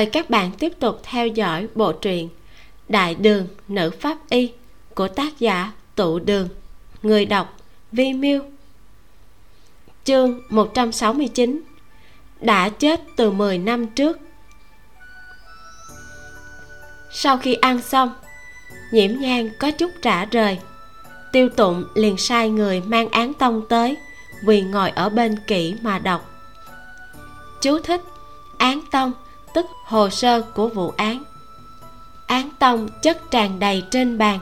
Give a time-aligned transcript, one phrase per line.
[0.00, 2.28] mời các bạn tiếp tục theo dõi bộ truyện
[2.88, 4.52] Đại đường nữ pháp y
[4.94, 6.48] của tác giả Tụ Đường,
[7.02, 7.56] Người đọc
[7.92, 8.42] Vi Miêu.
[10.04, 11.62] Chương 169
[12.40, 14.18] Đã chết từ 10 năm trước.
[17.12, 18.14] Sau khi ăn xong,
[18.92, 20.58] Nhiễm nhang có chút trả rời.
[21.32, 23.96] Tiêu tụng liền sai người mang án tông tới
[24.46, 26.30] Quỳ ngồi ở bên kỹ mà đọc.
[27.62, 28.00] Chú thích,
[28.58, 29.12] Án tông
[29.54, 31.22] tức hồ sơ của vụ án.
[32.26, 34.38] Án tông chất tràn đầy trên bàn.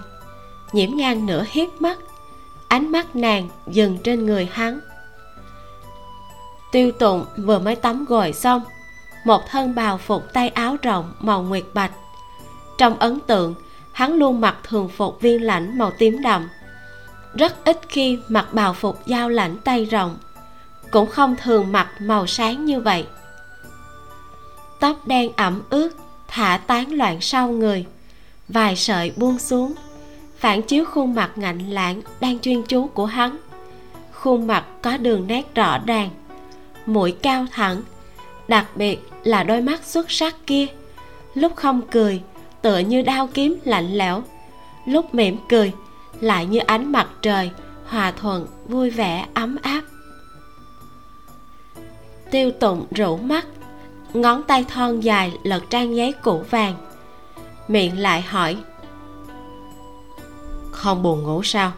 [0.73, 1.99] Nhiễm ngang nửa hiếp mắt.
[2.69, 4.81] Ánh mắt nàng dừng trên người hắn.
[6.73, 8.63] Tiêu tụng vừa mới tắm gội xong,
[9.25, 11.93] một thân bào phục tay áo rộng màu nguyệt bạch.
[12.79, 13.55] Trong ấn tượng,
[13.93, 16.49] hắn luôn mặc thường phục viên lãnh màu tím đậm.
[17.35, 20.17] Rất ít khi mặc bào phục giao lãnh tay rộng.
[20.91, 23.07] Cũng không thường mặc màu sáng như vậy
[24.81, 25.91] tóc đen ẩm ướt,
[26.29, 27.87] thả tán loạn sau người.
[28.49, 29.75] Vài sợi buông xuống,
[30.39, 33.37] phản chiếu khuôn mặt ngạnh lãng đang chuyên chú của hắn.
[34.13, 36.11] Khuôn mặt có đường nét rõ ràng,
[36.87, 37.83] mũi cao thẳng,
[38.49, 40.67] đặc biệt là đôi mắt xuất sắc kia.
[41.35, 42.23] Lúc không cười,
[42.63, 44.23] tựa như đao kiếm lạnh lẽo.
[44.87, 45.73] Lúc mỉm cười,
[46.21, 47.51] lại như ánh mặt trời,
[47.87, 49.83] hòa thuận, vui vẻ, ấm áp.
[52.31, 53.47] Tiêu tụng rũ mắt
[54.13, 56.75] ngón tay thon dài lật trang giấy cũ vàng.
[57.69, 58.57] Miệng lại hỏi,
[60.71, 61.73] không buồn ngủ sao?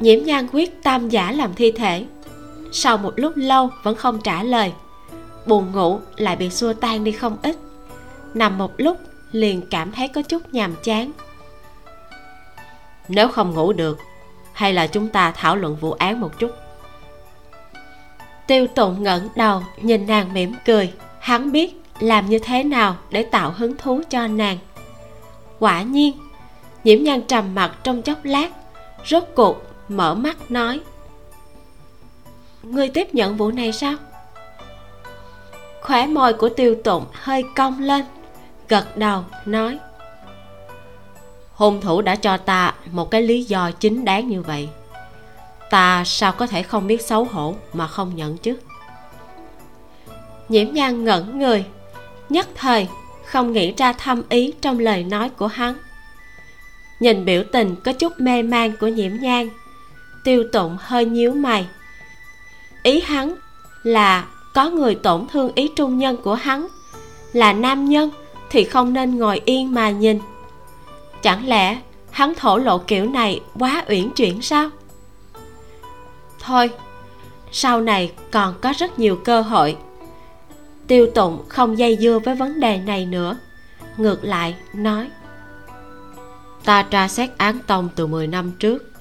[0.00, 2.06] Nhiễm nhan quyết tam giả làm thi thể.
[2.72, 4.72] Sau một lúc lâu vẫn không trả lời,
[5.46, 7.56] buồn ngủ lại bị xua tan đi không ít.
[8.34, 8.98] Nằm một lúc,
[9.32, 11.12] liền cảm thấy có chút nhàm chán.
[13.08, 13.98] Nếu không ngủ được,
[14.52, 16.50] hay là chúng ta thảo luận vụ án một chút
[18.46, 20.92] tiêu tụng ngẩng đầu, nhìn nàng mỉm cười.
[21.20, 24.58] Hắn biết làm như thế nào để tạo hứng thú cho nàng.
[25.58, 26.12] Quả nhiên,
[26.84, 28.50] nhiễm nhan trầm mặt trong chốc lát,
[29.06, 30.80] rốt cuộc mở mắt nói,
[32.62, 33.94] ngươi tiếp nhận vụ này sao?
[35.80, 38.04] Khóe môi của tiêu tụng hơi cong lên,
[38.68, 39.78] gật đầu, nói,
[41.54, 44.68] hung thủ đã cho ta một cái lý do chính đáng như vậy
[45.74, 48.56] ta sao có thể không biết xấu hổ mà không nhận chứ?
[50.48, 51.64] Nhiễm nhan ngẩn người,
[52.28, 52.88] nhất thời
[53.24, 55.74] không nghĩ ra thâm ý trong lời nói của hắn.
[57.00, 59.48] Nhìn biểu tình có chút mê man của nhiễm nhan,
[60.24, 61.66] tiêu tụng hơi nhíu mày.
[62.82, 63.34] Ý hắn
[63.82, 64.24] là
[64.54, 66.68] có người tổn thương ý trung nhân của hắn,
[67.32, 68.10] là nam nhân
[68.50, 70.20] thì không nên ngồi yên mà nhìn.
[71.22, 71.78] Chẳng lẽ
[72.10, 74.70] hắn thổ lộ kiểu này quá uyển chuyển sao?
[76.46, 76.70] Thôi.
[77.52, 79.76] Sau này còn có rất nhiều cơ hội.
[80.86, 83.36] Tiêu tụng không dây dưa với vấn đề này nữa.
[83.96, 85.10] Ngược lại, nói,
[86.64, 88.92] ta tra xét án tông từ 10 năm trước.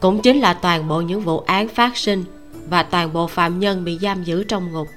[0.00, 2.24] Cũng chính là toàn bộ những vụ án phát sinh
[2.68, 4.88] và toàn bộ phạm nhân bị giam giữ trong ngục.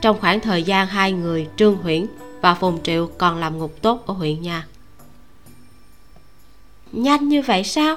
[0.00, 2.06] Trong khoảng thời gian hai người, trương huyễn
[2.40, 4.66] và phùng triệu còn làm ngục tốt ở huyện nhà.
[6.92, 7.96] Nhanh như vậy sao?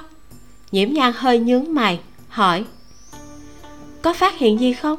[0.72, 2.64] Nhiễm nhan hơi nhướng mày, hỏi
[4.02, 4.98] có phát hiện gì không?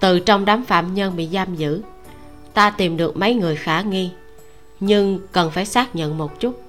[0.00, 1.82] Từ trong đám phạm nhân bị giam giữ
[2.54, 4.10] ta tìm được mấy người khả nghi
[4.80, 6.62] nhưng cần phải xác nhận một chút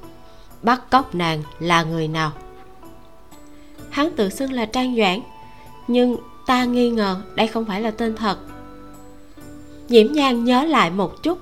[0.64, 2.32] bắt cóc nàng là người nào.
[3.90, 5.20] Hắn tự xưng là trang doãn
[5.88, 8.38] nhưng ta nghi ngờ đây không phải là tên thật.
[9.90, 11.40] Nhiễm nhan nhớ lại một chút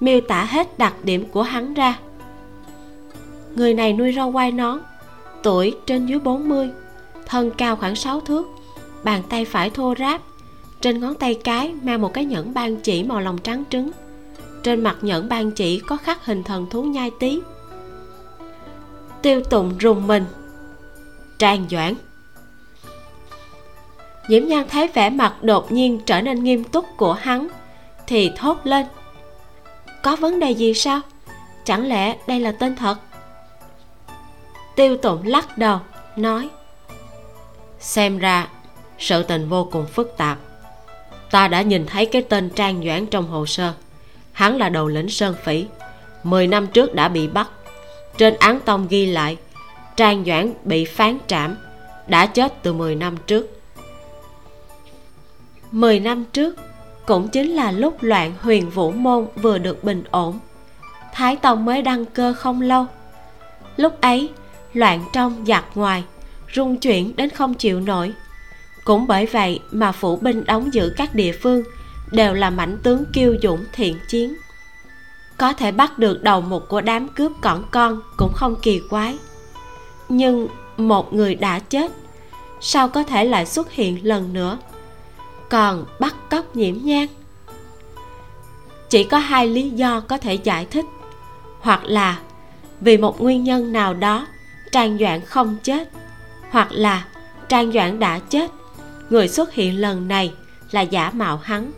[0.00, 1.98] miêu tả hết đặc điểm của hắn ra.
[3.54, 4.80] Người này nuôi rau quai nón
[5.42, 6.70] tuổi trên dưới 40
[7.26, 8.46] thân cao khoảng 6 thước
[9.02, 10.20] bàn tay phải thô ráp,
[10.80, 13.90] trên ngón tay cái mang một cái nhẫn ban chỉ màu lòng trắng trứng.
[14.62, 17.40] Trên mặt nhẫn ban chỉ có khắc hình thần thú nhai tí
[19.22, 20.24] tiêu tụng rùng mình.
[21.38, 21.94] Trang doãn.
[24.28, 27.48] Nhiễm nhan thấy vẻ mặt đột nhiên trở nên nghiêm túc của hắn,
[28.06, 28.86] thì thốt lên.
[30.02, 31.00] Có vấn đề gì sao?
[31.64, 32.96] Chẳng lẽ đây là tên thật?
[34.76, 35.78] Tiêu tụng lắc đầu,
[36.16, 36.48] nói.
[37.78, 38.48] Xem ra
[39.00, 40.38] sự tình vô cùng phức tạp.
[41.30, 43.72] Ta đã nhìn thấy cái tên trang doãn trong hồ sơ.
[44.32, 45.66] Hắn là đầu lĩnh sơn phỉ.
[46.22, 47.50] Mười năm trước đã bị bắt.
[48.16, 49.36] Trên án tông ghi lại,
[49.96, 51.56] trang doãn bị phán trảm,
[52.06, 53.60] đã chết từ 10 năm trước.
[55.70, 56.56] 10 năm trước
[57.06, 60.38] cũng chính là lúc loạn huyền vũ môn vừa được bình ổn.
[61.12, 62.86] Thái tông mới đăng cơ không lâu.
[63.76, 64.30] Lúc ấy,
[64.72, 66.04] loạn trong giặc ngoài,
[66.54, 68.12] rung chuyển đến không chịu nổi
[68.84, 71.62] cũng bởi vậy mà phủ binh đóng giữ các địa phương
[72.10, 74.36] đều là mãnh tướng kiêu dũng thiện chiến.
[75.36, 79.18] Có thể bắt được đầu một của đám cướp cỏn con cũng không kỳ quái.
[80.08, 81.92] Nhưng một người đã chết,
[82.60, 84.58] sao có thể lại xuất hiện lần nữa?
[85.48, 87.06] Còn bắt cóc nhiễm nhang?
[88.88, 90.84] Chỉ có hai lý do có thể giải thích.
[91.60, 92.18] Hoặc là
[92.80, 94.26] vì một nguyên nhân nào đó,
[94.72, 95.90] trang doãn không chết,
[96.50, 97.04] hoặc là
[97.48, 98.50] trang doãn đã chết
[99.10, 100.32] người xuất hiện lần này
[100.70, 101.72] là giả mạo hắn.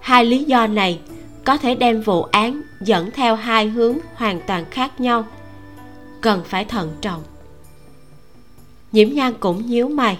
[0.00, 1.00] Hai lý do này
[1.44, 5.24] có thể đem vụ án dẫn theo hai hướng hoàn toàn khác nhau,
[6.20, 7.22] cần phải thận trọng.
[8.92, 10.18] Nhiễm nhan cũng nhíu mày.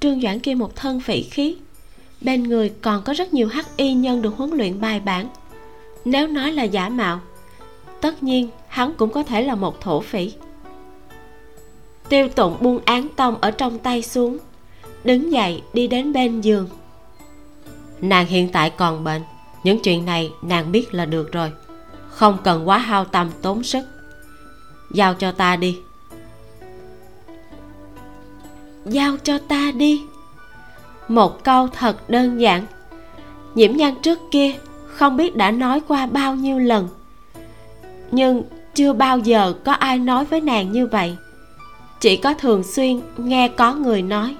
[0.00, 1.56] Trương doãn kia một thân phỉ khí,
[2.20, 5.28] bên người còn có rất nhiều hắc y nhân được huấn luyện bài bản.
[6.04, 7.20] Nếu nói là giả mạo,
[8.00, 10.32] tất nhiên hắn cũng có thể là một thổ phỉ
[12.10, 14.38] tiêu tụng buông án tông ở trong tay xuống,
[15.04, 16.68] đứng dậy đi đến bên giường.
[18.00, 19.22] Nàng hiện tại còn bệnh,
[19.64, 21.52] những chuyện này nàng biết là được rồi,
[22.08, 23.84] không cần quá hao tâm tốn sức.
[24.94, 25.78] Giao cho ta đi.
[28.84, 30.02] Giao cho ta đi.
[31.08, 32.66] Một câu thật đơn giản.
[33.54, 34.52] Nhiễm nhan trước kia
[34.86, 36.88] không biết đã nói qua bao nhiêu lần,
[38.10, 38.42] nhưng
[38.74, 41.16] chưa bao giờ có ai nói với nàng như vậy
[42.00, 44.36] chỉ có thường xuyên nghe có người nói.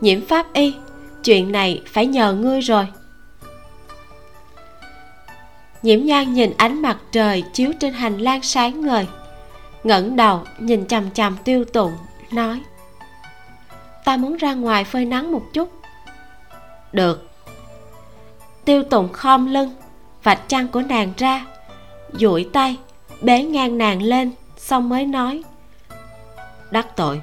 [0.00, 0.74] Nhiễm pháp y,
[1.24, 2.86] chuyện này phải nhờ ngươi rồi.
[5.82, 9.06] Nhiễm nhan nhìn ánh mặt trời chiếu trên hành lang sáng ngời,
[9.84, 11.92] ngẩng đầu nhìn chằm chằm tiêu tụng,
[12.32, 12.60] nói,
[14.04, 15.72] ta muốn ra ngoài phơi nắng một chút.
[16.92, 17.28] Được.
[18.64, 19.70] Tiêu tụng khom lưng,
[20.22, 21.46] vạch chăn của nàng ra,
[22.12, 22.76] duỗi tay,
[23.20, 25.42] bế ngang nàng lên, xong mới nói
[26.72, 27.20] đắc tội.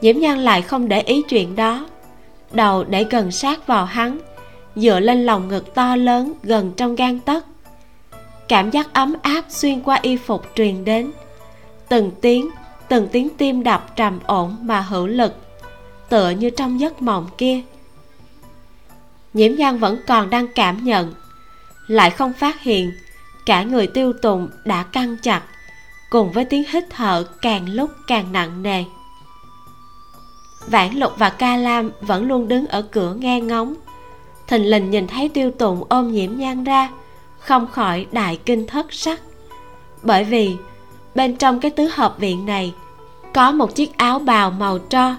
[0.00, 1.86] Nhiễm nhan lại không để ý chuyện đó.
[2.52, 4.18] Đầu để gần sát vào hắn,
[4.76, 7.44] dựa lên lòng ngực to lớn gần trong gan tấc
[8.50, 11.10] cảm giác ấm áp xuyên qua y phục truyền đến.
[11.88, 12.50] Từng tiếng
[12.88, 15.36] từng tiếng tim đập trầm ổn mà hữu lực,
[16.08, 17.60] tựa như trong giấc mộng kia.
[19.32, 21.14] Nhiễm nhan vẫn còn đang cảm nhận,
[21.86, 22.92] lại không phát hiện
[23.46, 25.42] cả người tiêu tùng đã căng chặt
[26.10, 28.84] cùng với tiếng hít thở càng lúc càng nặng nề.
[30.66, 33.74] Vãn lục và ca lam vẫn luôn đứng ở cửa nghe ngóng.
[34.46, 36.90] Thình lình nhìn thấy tiêu tụng ôm nhiễm nhan ra,
[37.38, 39.20] không khỏi đại kinh thất sắc.
[40.02, 40.56] Bởi vì,
[41.14, 42.74] bên trong cái tứ hợp viện này,
[43.34, 45.14] có một chiếc áo bào màu tro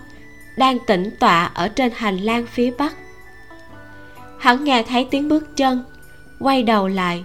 [0.58, 2.96] đang tĩnh tọa ở trên hành lang phía bắc.
[4.38, 5.84] Hắn nghe thấy tiếng bước chân,
[6.40, 7.24] quay đầu lại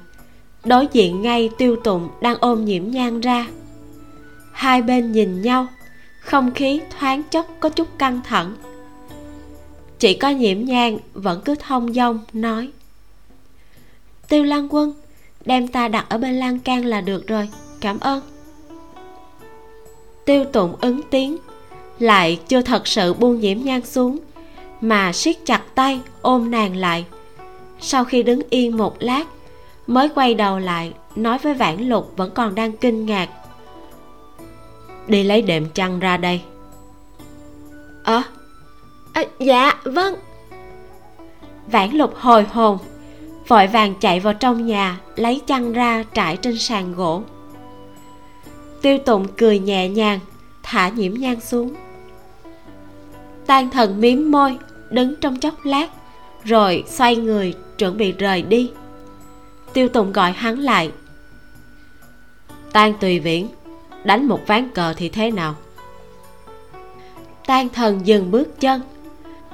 [0.66, 3.46] đối diện ngay tiêu tụng đang ôm nhiễm nhan ra.
[4.52, 5.66] Hai bên nhìn nhau,
[6.20, 8.54] không khí thoáng chốc có chút căng thẳng.
[9.98, 12.70] Chỉ có nhiễm nhang vẫn cứ thông dong, nói,
[14.28, 14.92] tiêu lan quân,
[15.44, 17.48] đem ta đặt ở bên lan can là được rồi,
[17.80, 18.22] cảm ơn.
[20.24, 21.36] Tiêu tụng ứng tiếng,
[21.98, 24.18] lại chưa thật sự buông nhiễm nhang xuống,
[24.80, 27.04] mà siết chặt tay ôm nàng lại.
[27.80, 29.24] Sau khi đứng yên một lát
[29.86, 33.28] mới quay đầu lại nói với vãn lục vẫn còn đang kinh ngạc.
[35.06, 36.40] Đi lấy đệm chăn ra đây.
[38.04, 38.22] Ờ
[39.12, 40.14] à, dạ vâng.
[41.66, 42.78] Vãn lục hồi hồn
[43.48, 47.22] vội vàng chạy vào trong nhà lấy chăn ra trải trên sàn gỗ.
[48.82, 50.20] Tiêu tụng cười nhẹ nhàng
[50.62, 51.74] thả nhiễm nhang xuống.
[53.46, 54.58] Tan thần miếm môi
[54.90, 55.90] đứng trong chốc lát
[56.44, 58.70] rồi xoay người chuẩn bị rời đi
[59.76, 60.90] tiêu Tùng gọi hắn lại.
[62.72, 63.48] Tan tùy viễn,
[64.04, 65.54] đánh một ván cờ thì thế nào?
[67.46, 68.80] Tan thần dừng bước chân,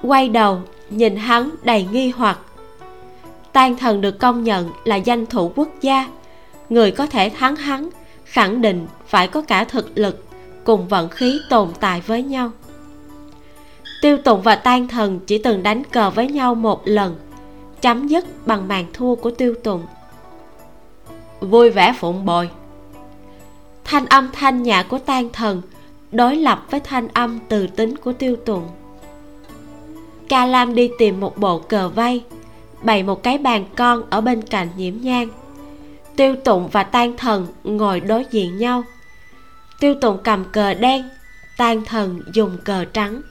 [0.02, 0.60] quay đầu
[0.90, 2.38] nhìn hắn đầy nghi hoặc.
[3.52, 6.08] Tan thần được công nhận là danh thủ quốc gia.
[6.68, 7.88] Người có thể thắng hắn
[8.24, 10.24] khẳng định phải có cả thực lực
[10.64, 12.50] cùng vận khí tồn tại với nhau.
[14.02, 17.16] Tiêu tụng và tan thần chỉ từng đánh cờ với nhau một lần,
[17.80, 19.86] chấm dứt bằng màn thua của tiêu tụng
[21.50, 22.50] vui vẻ phụng bồi.
[23.84, 25.62] Thanh âm thanh nhã của tan thần
[26.12, 28.68] đối lập với thanh âm từ tính của tiêu tùng.
[30.28, 32.24] Ca lam đi tìm một bộ cờ vây,
[32.82, 35.28] bày một cái bàn con ở bên cạnh nhiễm nhang
[36.16, 38.84] tiêu tụng và tan thần ngồi đối diện nhau.
[39.80, 41.08] Tiêu tụng cầm cờ đen
[41.56, 43.22] tan thần dùng cờ trắng.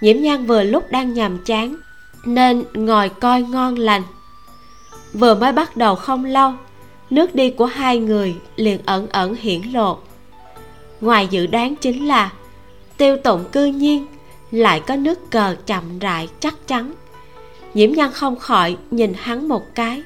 [0.00, 1.76] Nhiễm nhang vừa lúc đang nhàm chán,
[2.24, 4.02] nên ngồi coi ngon lành.
[5.12, 6.52] Vừa mới bắt đầu không lâu
[7.10, 9.98] nước đi của hai người liền ẩn ẩn hiển lộ.
[11.00, 12.32] Ngoài dự đoán chính là
[12.96, 14.06] tiêu tụng cư nhiên
[14.50, 16.94] lại có nước cờ chậm rãi chắc chắn.
[17.74, 20.02] Nhiễm nhan không khỏi nhìn hắn một cái.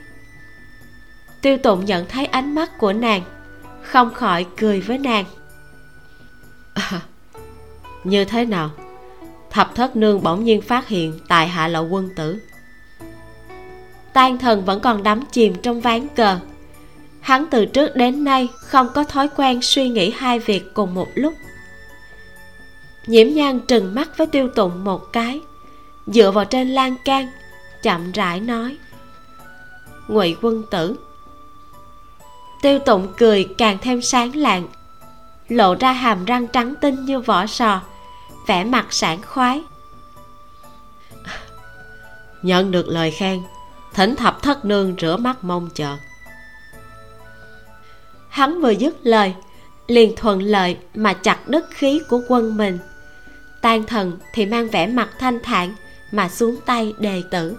[1.42, 3.23] Tiêu tụng nhận thấy ánh mắt của nàng
[3.82, 5.25] không khỏi cười với nàng.
[6.75, 7.00] À,
[8.04, 8.70] như thế nào?
[9.50, 12.40] Thập thất nương bỗng nhiên phát hiện tại hạ lậu quân tử.
[14.12, 16.38] Tan thần vẫn còn đắm chìm trong ván cờ
[17.25, 21.09] hắn từ trước đến nay không có thói quen suy nghĩ hai việc cùng một
[21.14, 21.35] lúc.
[23.07, 25.40] Nhiễm nhan trừng mắt với tiêu tụng một cái,
[26.07, 27.28] dựa vào trên lan can,
[27.83, 28.76] chậm rãi nói,
[30.09, 30.97] ngụy quân tử.
[32.62, 34.69] Tiêu tụng cười càng thêm sáng lạng,
[35.49, 37.81] lộ ra hàm răng trắng tinh như vỏ sò,
[38.47, 39.62] vẻ mặt sảng khoái.
[42.43, 43.43] Nhận được lời khen,
[43.95, 45.97] thỉnh thập thất nương rửa mắt mong chờ
[48.35, 49.35] hắn vừa dứt lời,
[49.87, 52.79] liền thuận lợi mà chặt đứt khí của quân mình.
[53.61, 55.75] Tan thần thì mang vẻ mặt thanh thản
[56.12, 57.57] mà xuống tay đề tử.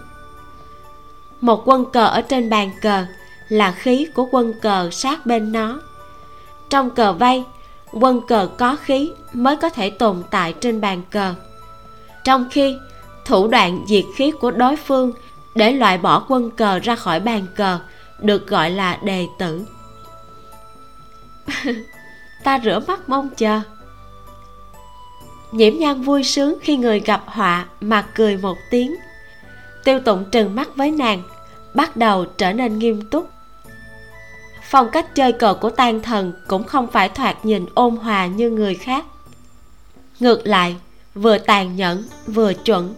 [1.40, 3.06] Một quân cờ ở trên bàn cờ
[3.48, 5.80] là khí của quân cờ sát bên nó.
[6.70, 7.44] Trong cờ vây,
[7.92, 11.34] quân cờ có khí mới có thể tồn tại trên bàn cờ.
[12.24, 12.76] Trong khi
[13.24, 15.12] thủ đoạn diệt khí của đối phương
[15.54, 17.78] để loại bỏ quân cờ ra khỏi bàn cờ
[18.18, 19.66] được gọi là đề tử.
[22.44, 23.60] ta rửa mắt mong chờ.
[25.52, 28.96] Nhiễm nhan vui sướng khi người gặp họa mà cười một tiếng.
[29.84, 31.22] Tiêu tụng trừng mắt với nàng,
[31.74, 33.30] bắt đầu trở nên nghiêm túc.
[34.62, 38.50] Phong cách chơi cờ của tan thần cũng không phải thoạt nhìn ôn hòa như
[38.50, 39.04] người khác.
[40.20, 40.76] Ngược lại,
[41.14, 42.94] vừa tàn nhẫn, vừa chuẩn.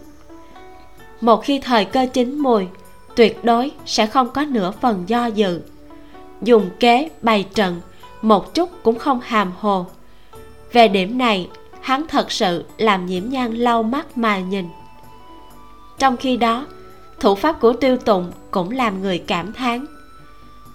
[1.21, 2.67] Một khi thời cơ chín mùi,
[3.15, 5.61] tuyệt đối sẽ không có nửa phần do dự.
[6.41, 7.81] Dùng kế bày trận
[8.21, 9.85] một chút cũng không hàm hồ.
[10.71, 11.49] Về điểm này,
[11.81, 14.65] hắn thật sự làm nhiễm nhan lau mắt mà nhìn.
[15.97, 16.65] Trong khi đó,
[17.19, 19.85] thủ pháp của tiêu tụng cũng làm người cảm thán.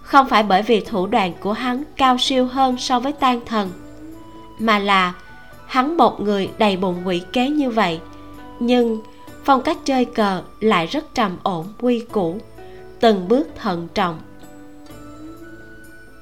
[0.02, 3.70] Không phải bởi vì thủ đoạn của hắn cao siêu hơn so với tan thần,
[4.58, 5.14] mà là
[5.66, 8.00] hắn một người đầy bụng quỷ kế như vậy,
[8.60, 8.98] nhưng
[9.44, 12.38] phong cách chơi cờ lại rất trầm ổn, quy củ,
[13.00, 14.18] từng bước thận trọng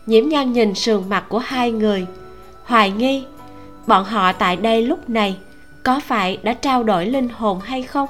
[0.06, 2.06] nhiễm nhan nhìn sườn mặt của hai người.
[2.64, 3.24] Hoài nghi,
[3.86, 5.36] bọn họ tại đây lúc này
[5.84, 8.08] có phải đã trao đổi linh hồn hay không?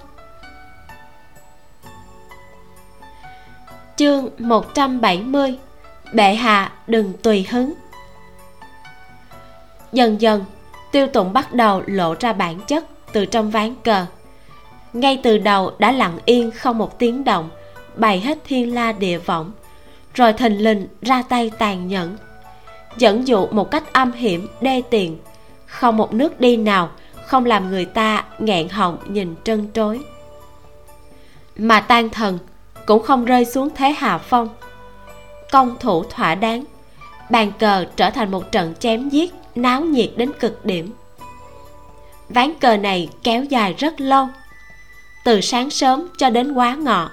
[3.97, 5.59] Chương 170
[6.13, 7.75] Bệ hạ đừng tùy hứng.
[9.93, 10.45] Dần dần,
[10.93, 14.07] Tiêu tụng bắt đầu lộ ra bản chất Từ trong ván cờ.
[14.93, 17.51] Ngay từ đầu đã lặng yên không một tiếng động,
[17.97, 19.53] Bày hết thiên la địa võng.
[20.15, 22.17] Rồi thình lình ra tay tàn nhẫn.
[22.97, 25.19] Dẫn dụ một cách âm hiểm, đê tiện.
[25.67, 26.91] Không một nước đi nào,
[27.27, 30.01] Không làm người ta nghẹn họng nhìn trân trối.
[31.57, 32.39] Mà tan thần
[32.87, 34.49] Cũng không rơi xuống thế hạ phong.
[35.51, 36.65] Công thủ thỏa đáng,
[37.31, 40.93] bàn cờ trở thành một trận chém giết, náo nhiệt đến cực điểm.
[42.29, 44.29] Ván cờ này kéo dài rất lâu,
[45.25, 47.11] từ sáng sớm cho đến quá ngọ.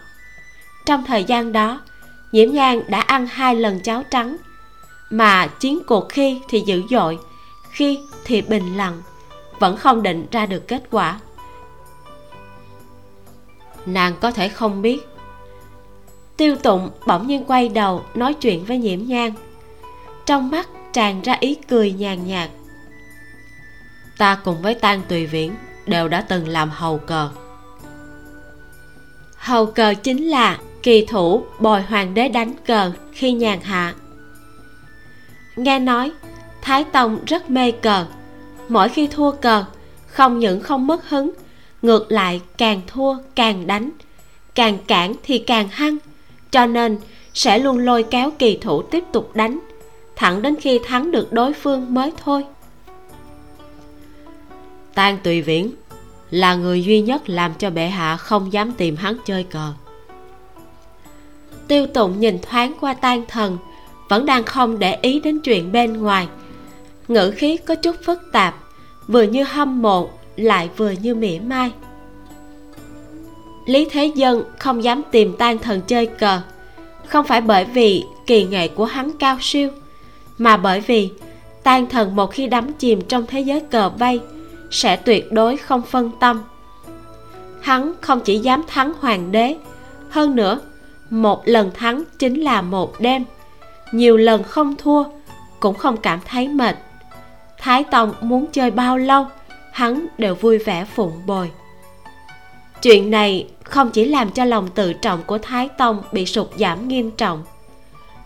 [0.85, 1.81] Trong thời gian đó
[2.31, 4.37] nhiễm nhan đã ăn hai lần cháo trắng.
[5.09, 7.19] Mà chiến cuộc khi thì dữ dội,
[7.71, 9.01] khi thì bình lặng,
[9.59, 11.19] vẫn không định ra được kết quả.
[13.85, 15.07] Nàng có thể không biết.
[16.37, 19.31] Tiêu tụng bỗng nhiên quay đầu nói chuyện với nhiễm nhan
[20.25, 22.49] trong mắt tràn ra ý cười nhàn nhạt.
[24.17, 25.55] Ta cùng với tan tùy viễn
[25.85, 27.29] đều đã từng làm hầu cờ.
[29.35, 33.93] Hầu cờ chính là kỳ thủ bồi hoàng đế đánh cờ khi nhàn hạ.
[35.55, 36.11] Nghe nói,
[36.61, 38.05] thái tông rất mê cờ.
[38.69, 39.65] Mỗi khi thua cờ,
[40.07, 41.31] không những không mất hứng,
[41.81, 43.89] ngược lại càng thua càng đánh.
[44.55, 45.97] Càng cản thì càng hăng,
[46.51, 46.97] cho nên
[47.33, 49.59] sẽ luôn lôi kéo kỳ thủ tiếp tục đánh,
[50.15, 52.45] thẳng đến khi thắng được đối phương mới thôi.
[54.93, 55.71] Tan tùy viễn
[56.31, 59.73] là người duy nhất làm cho bệ hạ không dám tìm hắn chơi cờ
[61.69, 63.57] tiêu tụng nhìn thoáng qua tan thần,
[64.09, 66.27] vẫn đang không để ý đến chuyện bên ngoài.
[67.07, 68.55] Ngữ khí có chút phức tạp,
[69.07, 71.71] vừa như hâm mộ, lại vừa như mỉa mai.
[73.65, 76.41] Lý thế dân không dám tìm tan thần chơi cờ,
[77.07, 79.69] không phải bởi vì kỳ nghệ của hắn cao siêu,
[80.37, 81.09] mà bởi vì
[81.63, 84.19] tan thần một khi đắm chìm trong thế giới cờ vây
[84.71, 86.41] sẽ tuyệt đối không phân tâm.
[87.61, 89.55] Hắn không chỉ dám thắng hoàng đế,
[90.09, 90.59] hơn nữa
[91.09, 93.25] một lần thắng chính là một đêm.
[93.91, 95.03] Nhiều lần không thua,
[95.59, 96.75] cũng không cảm thấy mệt.
[97.57, 99.25] Thái tông muốn chơi bao lâu,
[99.71, 101.51] hắn đều vui vẻ phụng bồi.
[102.81, 106.87] Chuyện này không chỉ làm cho lòng tự trọng của thái tông bị sụt giảm
[106.87, 107.43] nghiêm trọng,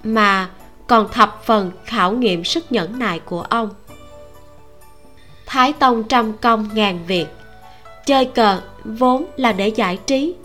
[0.03, 0.49] mà
[0.87, 3.69] còn thập phần khảo nghiệm sức nhẫn nại của ông.
[5.45, 7.27] Thái tông trăm công ngàn việc.
[8.05, 10.35] Chơi cờ vốn là để giải trí,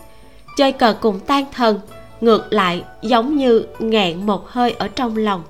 [0.57, 1.79] chơi cờ cùng tan thần
[2.21, 5.43] ngược lại giống như nghẹn một hơi ở trong lòng.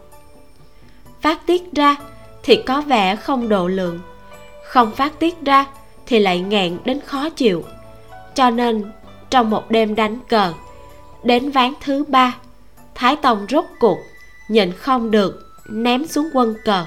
[1.21, 1.95] Phát tiết ra
[2.43, 3.99] thì có vẻ không độ lượng,
[4.65, 5.65] không phát tiết ra
[6.05, 7.63] thì lại nghẹn đến khó chịu.
[8.35, 8.91] Cho nên,
[9.29, 10.53] trong một đêm đánh cờ,
[11.23, 12.35] đến ván thứ ba,
[12.95, 13.97] thái tông rốt cuộc
[14.49, 16.85] nhịn không được ném xuống quân cờ,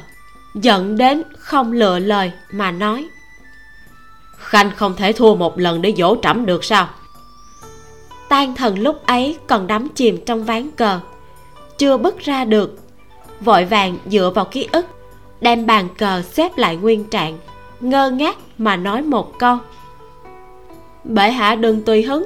[0.54, 3.08] giận đến không lựa lời mà nói.
[4.38, 6.88] Khanh không thể thua một lần để dỗ trẫm được sao?
[8.32, 11.00] Tan thần lúc ấy còn đắm chìm trong ván cờ.
[11.78, 12.78] Chưa bước ra được
[13.40, 14.86] vội vàng dựa vào ký ức
[15.40, 17.38] đem bàn cờ xếp lại nguyên trạng
[17.80, 19.58] ngơ ngác mà nói một câu.
[21.04, 22.24] Bệ hạ đừng tùy hứng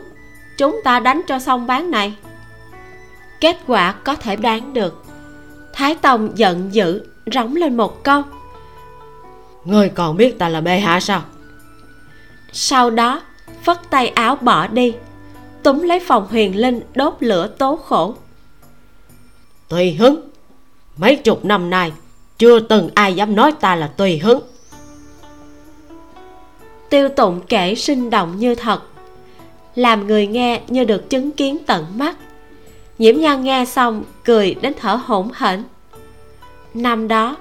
[0.58, 2.14] chúng ta đánh cho xong ván này.
[3.40, 5.04] Kết quả có thể đoán được.
[5.72, 7.02] Thái tông giận dữ
[7.34, 8.22] rống lên một câu.
[9.64, 11.22] Ngươi còn biết ta là bệ hạ sao?
[12.52, 13.22] Sau đó
[13.62, 14.94] phất tay áo bỏ đi
[15.66, 18.14] túm lấy phòng huyền linh đốt lửa tố khổ.
[19.68, 20.20] Tùy hứng.
[20.96, 21.92] Mấy chục năm nay
[22.38, 24.40] chưa từng ai dám nói ta là tùy hứng.
[26.90, 28.82] Tiêu tụng kể sinh động như thật
[29.74, 32.16] làm người nghe như được chứng kiến tận mắt.
[32.98, 35.64] Nhiễm nhan nghe xong cười đến thở hổn hển.
[36.74, 37.36] Năm đó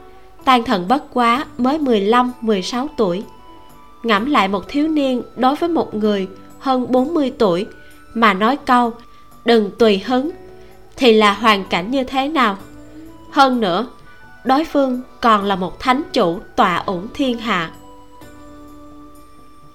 [0.46, 3.24] tan thần bất quá mới 15, 16 tuổi.
[4.04, 6.28] Ngẫm lại một thiếu niên đối với một người
[6.60, 7.66] hơn 40 tuổi
[8.16, 8.94] mà nói câu,
[9.46, 10.32] đừng tùy hứng.
[10.96, 12.58] Thì là hoàn cảnh như thế nào?
[13.32, 13.88] Hơn nữa,
[14.44, 17.72] đối phương còn là một thánh chủ tọa ủng thiên hạ.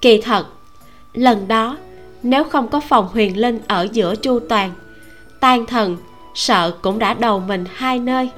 [0.00, 0.46] Kỳ thật,
[1.12, 1.76] lần đó,
[2.22, 4.70] nếu không có phòng huyền linh ở giữa chu toàn
[5.40, 5.96] tan thần,
[6.34, 8.30] sợ cũng đã đầu mình hai nơi.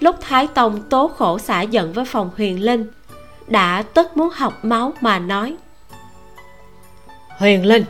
[0.00, 2.86] Lúc thái tông tố khổ xả giận với phòng huyền linh,
[3.46, 5.56] đã tức muốn học máu mà nói,
[7.38, 7.84] huyền linh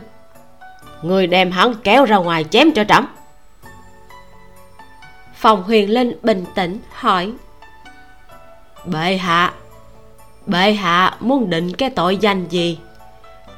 [1.01, 3.05] người đem hắn kéo ra ngoài chém cho trẫm.
[5.35, 7.31] Phòng huyền linh bình tĩnh, hỏi.
[8.85, 9.53] Bệ hạ
[10.47, 12.77] bệ hạ muốn định cái tội danh gì?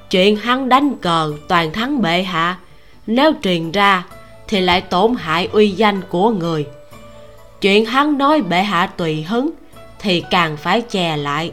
[0.10, 2.58] Chuyện hắn đánh cờ toàn thắng bệ hạ.
[3.08, 4.06] Nếu truyền ra,
[4.48, 6.68] thì lại tổn hại uy danh của người.
[7.62, 9.50] Chuyện hắn nói bệ hạ tùy hứng,
[10.00, 11.52] thì càng phải chè lại.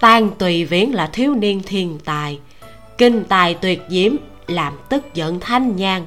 [0.00, 2.38] Tan tùy viễn là thiếu niên thiên tài,
[2.98, 6.06] kinh tài tuyệt diễm làm tức giận thanh nhàn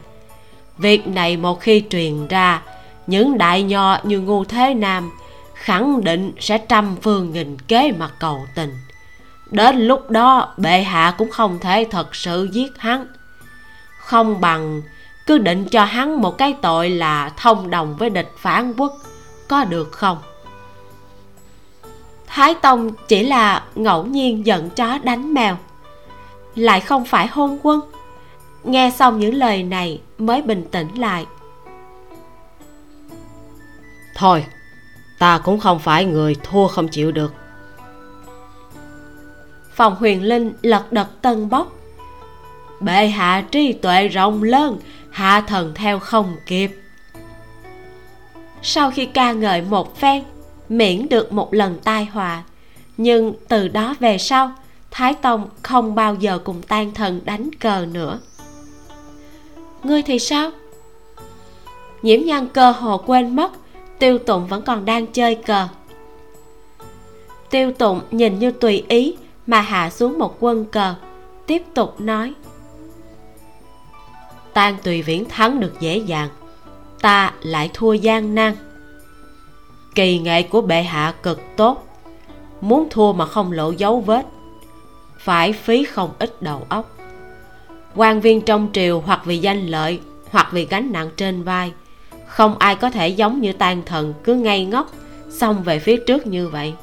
[0.80, 2.62] việc này một khi truyền ra,
[3.08, 5.12] những đại nho như ngu thế nam
[5.54, 8.74] khẳng định sẽ trăm phương nghìn kế mà cầu tình.
[9.52, 13.08] Đến lúc đó, bệ hạ cũng không thể thật sự giết hắn.
[14.00, 14.82] Không bằng
[15.26, 18.94] cứ định cho hắn một cái tội là thông đồng với địch phản quốc,
[19.48, 20.18] có được không?
[22.28, 25.58] Thái tông chỉ là ngẫu nhiên giận chó đánh mèo,
[26.56, 27.82] lại không phải hôn quân
[28.64, 31.26] nghe xong những lời này mới bình tĩnh lại.
[34.16, 34.46] Thôi
[35.20, 37.34] ta cũng không phải người thua không chịu được.
[39.74, 41.72] Phòng huyền linh lật đật tân bốc.
[42.80, 44.80] Bệ hạ trí tuệ rộng lớn
[45.12, 46.72] hạ thần theo không kịp.
[48.62, 50.24] Sau khi ca ngợi một phen
[50.70, 52.44] miễn được một lần tai họa
[52.98, 54.52] nhưng từ đó về sau
[54.92, 58.20] thái tông không bao giờ cùng tan thần đánh cờ nữa
[59.84, 60.52] ngươi thì sao?
[62.02, 63.52] Nhiễm nhan cơ hồ quên mất,
[64.00, 65.68] tiêu tụng vẫn còn đang chơi cờ.
[67.50, 70.96] Tiêu tụng nhìn như tùy ý mà hạ xuống một quân cờ,
[71.46, 72.34] tiếp tục nói.
[74.54, 76.30] Tan tùy viễn thắng được dễ dàng,
[77.02, 78.56] ta lại thua gian nan.
[79.96, 81.88] Kỳ nghệ của bệ hạ cực tốt,
[82.62, 84.26] muốn thua mà không lộ dấu vết,
[85.20, 86.99] phải phí không ít đầu óc
[88.00, 90.00] quan viên trong triều hoặc vì danh lợi,
[90.32, 91.72] hoặc vì gánh nặng trên vai.
[92.28, 94.92] Không ai có thể giống như tan thần cứ ngây ngốc,
[95.30, 96.74] xông về phía trước như vậy.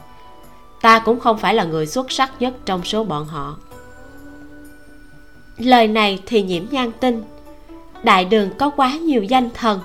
[0.81, 3.57] Ta cũng không phải là người xuất sắc nhất trong số bọn họ.
[5.59, 7.23] Lời này thì nhiễm nhan tin.
[8.03, 9.81] Đại đường có quá nhiều danh thần.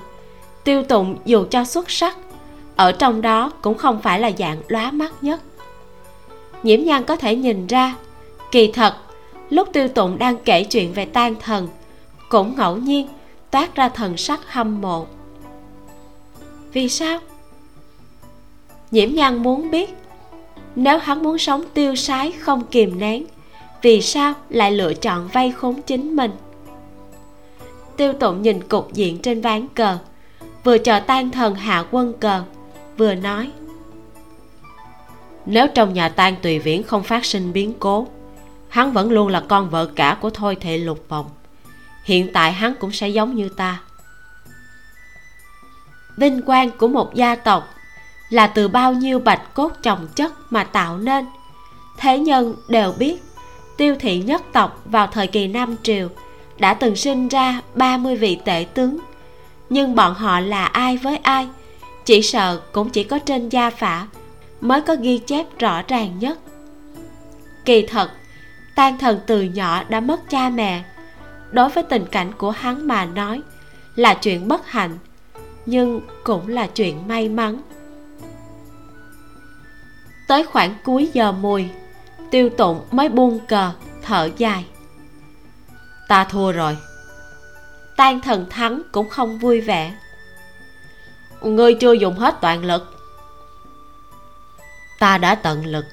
[0.63, 2.17] Tiêu tụng dù cho xuất sắc,
[2.75, 5.41] ở trong đó cũng không phải là dạng lóa mắt nhất.
[6.63, 7.95] Nhiễm nhan có thể nhìn ra,
[8.51, 8.93] kỳ thật
[9.51, 11.67] lúc tiêu tụng đang kể chuyện về tan thần,
[12.29, 13.07] cũng ngẫu nhiên
[13.51, 15.05] toát ra thần sắc hâm mộ.
[16.73, 17.19] Vì sao?
[18.91, 19.95] Nhiễm nhan muốn biết.
[20.75, 23.25] Nếu hắn muốn sống tiêu sái không kìm nén,
[23.81, 26.31] vì sao lại lựa chọn vay khốn chính mình?
[27.97, 29.97] Tiêu tụng nhìn cục diện trên ván cờ,
[30.63, 32.43] vừa chờ tan thần hạ quân cờ,
[32.97, 33.51] vừa nói.
[35.45, 38.07] Nếu trong nhà tan tùy viễn không phát sinh biến cố
[38.71, 41.29] hắn vẫn luôn là con vợ cả của thôi thệ lục vòng.
[42.03, 43.81] Hiện tại hắn cũng sẽ giống như ta.
[46.17, 47.69] Vinh quang của một gia tộc
[48.29, 51.25] là từ bao nhiêu bạch cốt trồng chất mà tạo nên.
[51.97, 53.23] Thế nhân đều biết,
[53.77, 56.09] tiêu thị nhất tộc vào thời kỳ Nam Triều
[56.59, 58.99] đã từng sinh ra 30 vị tể tướng.
[59.69, 61.47] Nhưng bọn họ là ai với ai,
[62.05, 64.07] chỉ sợ cũng chỉ có trên gia phả
[64.61, 66.39] mới có ghi chép rõ ràng nhất.
[67.65, 68.11] Kỳ thật
[68.75, 70.83] tan thần từ nhỏ đã mất cha mẹ.
[71.51, 73.41] Đối với tình cảnh của hắn mà nói,
[73.95, 74.97] là chuyện bất hạnh,
[75.65, 77.61] nhưng cũng là chuyện may mắn.
[80.27, 81.69] Tới khoảng cuối giờ mùi,
[82.31, 84.65] tiêu tụng mới buông cờ, thở dài.
[86.07, 86.77] Ta thua rồi.
[87.97, 89.95] Tan thần thắng cũng không vui vẻ.
[91.41, 92.97] Ngươi chưa dùng hết toàn lực.
[94.99, 95.85] Ta đã tận lực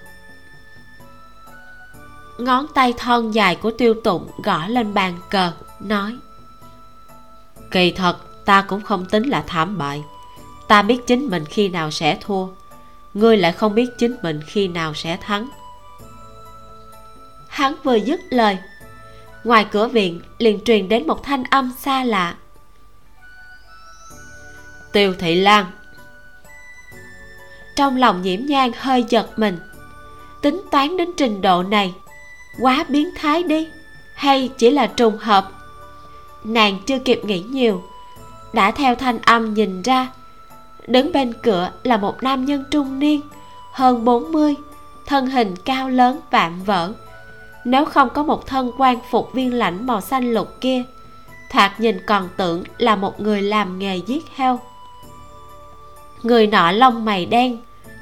[2.39, 6.19] ngón tay thon dài của tiêu tụng gõ lên bàn cờ, nói,
[7.71, 10.05] kỳ thật, ta cũng không tính là thảm bại.
[10.69, 12.47] Ta biết chính mình khi nào sẽ thua.
[13.15, 15.49] Ngươi lại không biết chính mình khi nào sẽ thắng.
[17.49, 18.59] Hắn vừa dứt lời,
[19.45, 22.35] ngoài cửa viện liền truyền đến một thanh âm xa lạ.
[24.93, 25.67] Tiêu thị lan.
[27.77, 29.59] Trong lòng nhiễm nhang hơi giật mình,
[30.43, 31.95] tính toán đến trình độ này
[32.61, 33.69] quá biến thái đi?
[34.15, 35.51] Hay chỉ là trùng hợp?
[36.45, 37.83] Nàng chưa kịp nghĩ nhiều,
[38.53, 40.09] đã theo thanh âm nhìn ra,
[40.87, 43.21] đứng bên cửa là một nam nhân trung niên,
[43.73, 44.55] hơn 40
[45.09, 46.93] thân hình cao lớn, vạm vỡ.
[47.65, 50.83] Nếu không có một thân quan phục viên lãnh màu xanh lục kia,
[51.51, 54.61] thoạt nhìn còn tưởng là một người làm nghề giết heo.
[56.23, 57.59] Người nọ lông mày đen,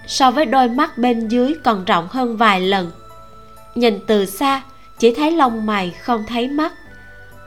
[0.06, 2.90] so với đôi mắt bên dưới còn rộng hơn vài lần
[3.76, 4.62] nhìn từ xa,
[4.98, 6.72] chỉ thấy lông mày không thấy mắt.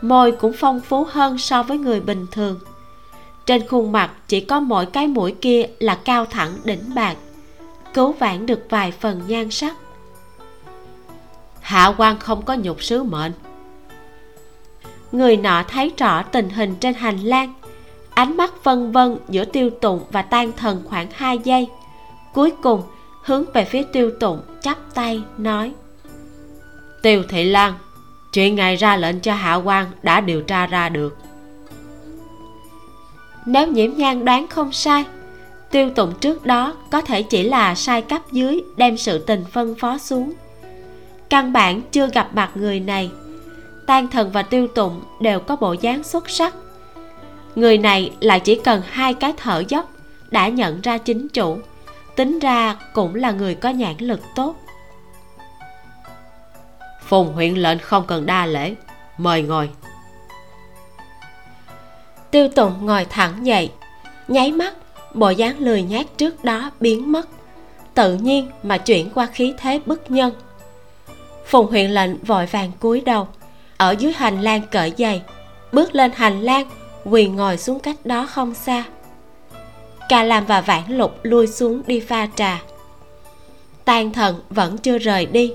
[0.02, 2.60] Môi cũng phong phú hơn so với người bình thường.
[3.46, 7.18] Trên khuôn mặt chỉ có mỗi cái mũi kia là cao thẳng, đỉnh bạc.
[7.94, 9.76] Cứu vãn được vài phần nhan sắc.
[11.62, 13.32] Hạ quan không có nhục sứ mệnh.
[15.12, 17.54] Người nọ thấy rõ tình hình trên hành lang.
[18.14, 21.68] Ánh mắt vân vân giữa tiêu tụng và tan thần khoảng 2 giây.
[22.34, 22.84] Cuối cùng,
[23.24, 25.74] hướng về phía tiêu tụng, chắp tay, nói
[27.02, 27.74] tiêu thị lan
[28.34, 31.18] chuyện ngài ra lệnh cho hạ quan đã điều tra ra được.
[33.46, 35.06] Nếu nhiễm nhan đoán không sai,
[35.72, 39.76] tiêu tụng trước đó có thể chỉ là sai cấp dưới đem sự tình phân
[39.76, 40.34] phó xuống.
[41.30, 43.12] Căn bản chưa gặp mặt người này,
[43.88, 46.56] tan thần và tiêu tụng đều có bộ dáng xuất sắc.
[47.56, 49.92] Người này lại chỉ cần hai cái thở dốc
[50.32, 51.60] đã nhận ra chính chủ,
[52.16, 54.56] tính ra cũng là người có nhãn lực tốt
[57.10, 58.76] phùng huyện lệnh không cần đa lễ.
[59.18, 59.70] Mời ngồi.
[62.32, 63.72] Tiêu tụng ngồi thẳng dậy,
[64.28, 64.74] nháy mắt,
[65.14, 67.28] bộ dáng lười nhát trước đó biến mất.
[67.94, 70.34] Tự nhiên mà chuyển qua khí thế bức nhân.
[71.46, 73.28] Phùng huyện lệnh vội vàng cúi đầu,
[73.78, 75.22] ở dưới hành lang cởi giày,
[75.72, 76.70] bước lên hành lang,
[77.06, 78.84] quỳ ngồi xuống cách đó không xa.
[80.10, 82.62] Ca lam và vãn lục lui xuống đi pha trà.
[83.86, 85.54] Tan thần vẫn chưa rời đi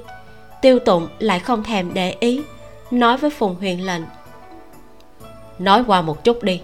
[0.64, 2.42] tiêu tụng lại không thèm để ý,
[2.90, 4.02] nói với phùng huyền lệnh.
[5.58, 6.60] Nói qua một chút đi.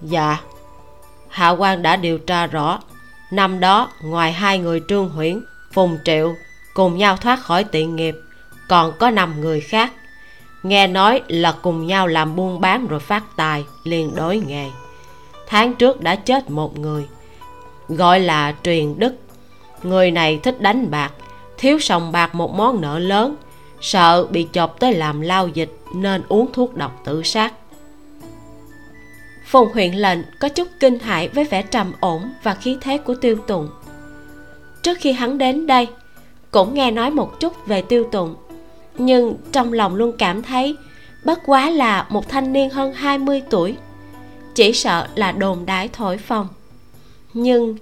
[0.00, 0.40] Dạ.
[1.28, 2.80] Hạ quan đã điều tra rõ,
[3.30, 6.34] năm đó ngoài hai người trương huyễn phùng triệu
[6.74, 8.14] cùng nhau thoát khỏi tiện nghiệp,
[8.68, 9.92] còn có năm người khác.
[10.62, 14.70] Nghe nói là cùng nhau làm buôn bán rồi phát tài, liền đối nghề.
[15.46, 17.06] Tháng trước đã chết một người,
[17.88, 19.14] gọi là truyền đức.
[19.82, 21.12] Người này thích đánh bạc
[21.62, 23.36] thiếu sòng bạc một món nợ lớn.
[23.80, 27.52] Sợ bị chộp tới làm lao dịch nên uống thuốc độc tự sát.
[29.46, 33.14] Phùng huyện lệnh có chút kinh hãi với vẻ trầm ổn và khí thế của
[33.14, 33.68] tiêu tụng
[34.82, 35.88] trước khi hắn đến đây,
[36.50, 38.34] cũng nghe nói một chút về tiêu tụng
[38.98, 40.76] nhưng trong lòng luôn cảm thấy
[41.24, 43.76] bất quá là một thanh niên hơn 20 tuổi,
[44.54, 46.48] chỉ sợ là đồn đái thổi phong
[47.34, 47.76] nhưng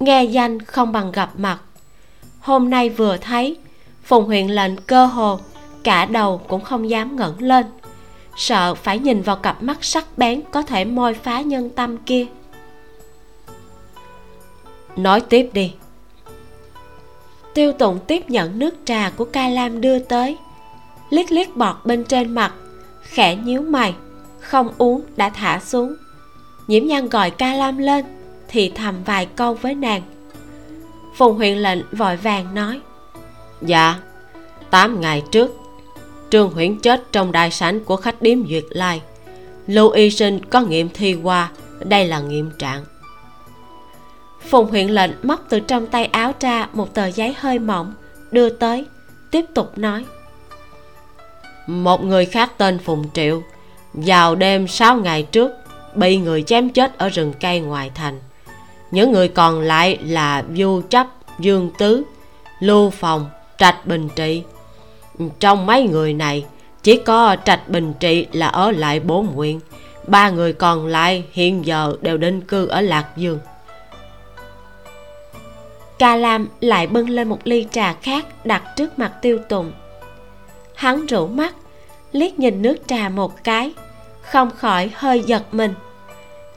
[0.00, 1.58] nghe danh không bằng gặp mặt
[2.46, 3.56] hôm nay vừa thấy,
[4.04, 5.38] phùng huyện lệnh cơ hồ,
[5.84, 7.66] cả đầu cũng không dám ngẩng lên.
[8.36, 12.26] Sợ phải nhìn vào cặp mắt sắc bén có thể môi phá nhân tâm kia.
[14.96, 15.72] Nói tiếp đi.
[17.54, 20.36] Tiêu tụng tiếp nhận nước trà của ca lam đưa tới.
[21.10, 22.52] Liếc liếc bọt bên trên mặt,
[23.02, 23.94] khẽ nhíu mày,
[24.40, 25.94] không uống đã thả xuống.
[26.66, 28.04] Nhiễm nhan gọi ca lam lên,
[28.48, 30.02] thì thầm vài câu với nàng
[31.16, 32.80] phùng huyện lệnh vội vàng nói.
[33.62, 33.94] Dạ
[34.70, 35.50] tám ngày trước
[36.30, 39.02] trương huyễn chết trong đại sảnh của khách điếm duyệt lai.
[39.66, 41.50] Lưu y sinh có nghiệm thi qua
[41.80, 42.84] đây là nghiệm trạng.
[44.48, 47.94] Phùng huyện lệnh móc từ trong tay áo ra một tờ giấy hơi mỏng
[48.30, 48.84] đưa tới
[49.30, 50.04] tiếp tục nói.
[51.66, 53.42] Một người khác tên phùng triệu
[53.92, 55.50] vào đêm sáu ngày trước
[55.94, 58.20] bị người chém chết ở rừng cây ngoài thành
[58.90, 61.06] những người còn lại là du chấp
[61.38, 62.02] dương tứ,
[62.60, 64.42] lưu phòng, trạch bình trị.
[65.40, 66.44] Trong mấy người này,
[66.82, 69.60] chỉ có trạch bình trị là ở lại bốn huyện
[70.06, 73.38] ba người còn lại hiện giờ đều định cư ở lạc dương.
[75.98, 79.72] Ca lam lại bưng lên một ly trà khác đặt trước mặt tiêu tùng.
[80.74, 81.54] Hắn rủ mắt,
[82.12, 83.72] liếc nhìn nước trà một cái,
[84.22, 85.74] không khỏi hơi giật mình.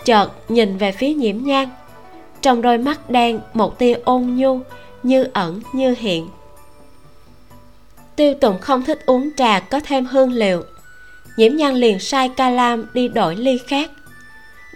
[0.05, 1.69] Chợt nhìn về phía nhiễm nhang
[2.41, 4.59] trong đôi mắt đen, một tia ôn nhu,
[5.03, 6.29] như ẩn, như hiện.
[8.15, 10.63] Tiêu tùng không thích uống trà có thêm hương liệu.
[11.37, 13.91] Nhiễm nhan liền sai ca lam đi đổi ly khác.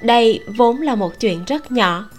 [0.02, 2.10] Đây vốn là một chuyện rất nhỏ,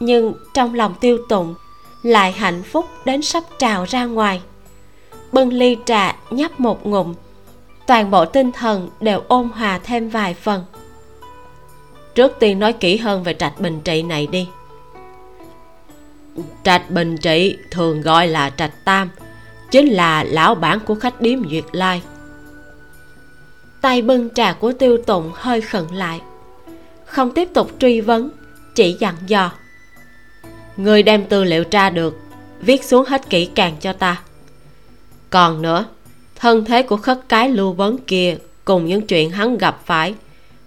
[0.00, 1.54] nhưng trong lòng tiêu tụng
[2.02, 4.42] lại hạnh phúc đến sắp trào ra ngoài.
[5.32, 7.14] Bưng ly trà, nhấp một ngụm.
[7.86, 10.64] Toàn bộ tinh thần đều ôn hòa thêm vài phần.
[12.14, 14.48] Trước tiên nói kỹ hơn về trạch bình trị này đi
[16.64, 19.10] trạch bình trị thường gọi là trạch tam,
[19.70, 22.02] chính là lão bản của khách điếm duyệt lai.
[23.80, 26.20] Tay bưng trà của tiêu tụng hơi khẩn lại,
[27.04, 28.30] không tiếp tục truy vấn,
[28.74, 29.52] chỉ dặn dò.
[30.76, 32.18] Người đem tư liệu tra được,
[32.60, 34.22] viết xuống hết kỹ càng cho ta.
[35.30, 35.84] Còn nữa,
[36.36, 40.14] thân thế của khất cái lưu vấn kia cùng những chuyện hắn gặp phải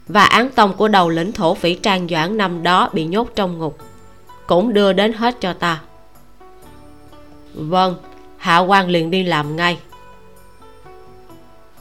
[0.07, 3.57] và án tông của đầu lĩnh thổ phỉ trang doãn năm đó bị nhốt trong
[3.57, 3.77] ngục
[4.47, 5.81] cũng đưa đến hết cho ta.
[7.53, 7.95] Vâng
[8.37, 9.77] hạ quan liền đi làm ngay.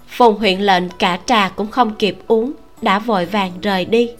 [0.09, 4.11] Phùng huyện lệnh cả trà cũng không kịp uống, đã vội vàng rời đi.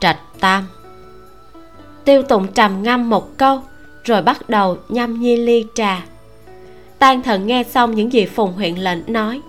[0.00, 0.66] Trạch tam.
[2.04, 3.60] Tiêu tụng trầm ngâm một câu,
[4.04, 6.02] rồi bắt đầu nhâm nhi ly trà.
[6.98, 9.40] Tan thần nghe xong những gì phùng huyện lệnh nói,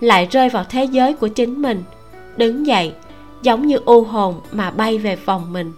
[0.00, 1.84] lại rơi vào thế giới của chính mình,
[2.36, 2.92] đứng dậy,
[3.42, 5.72] giống như u hồn mà bay về phòng mình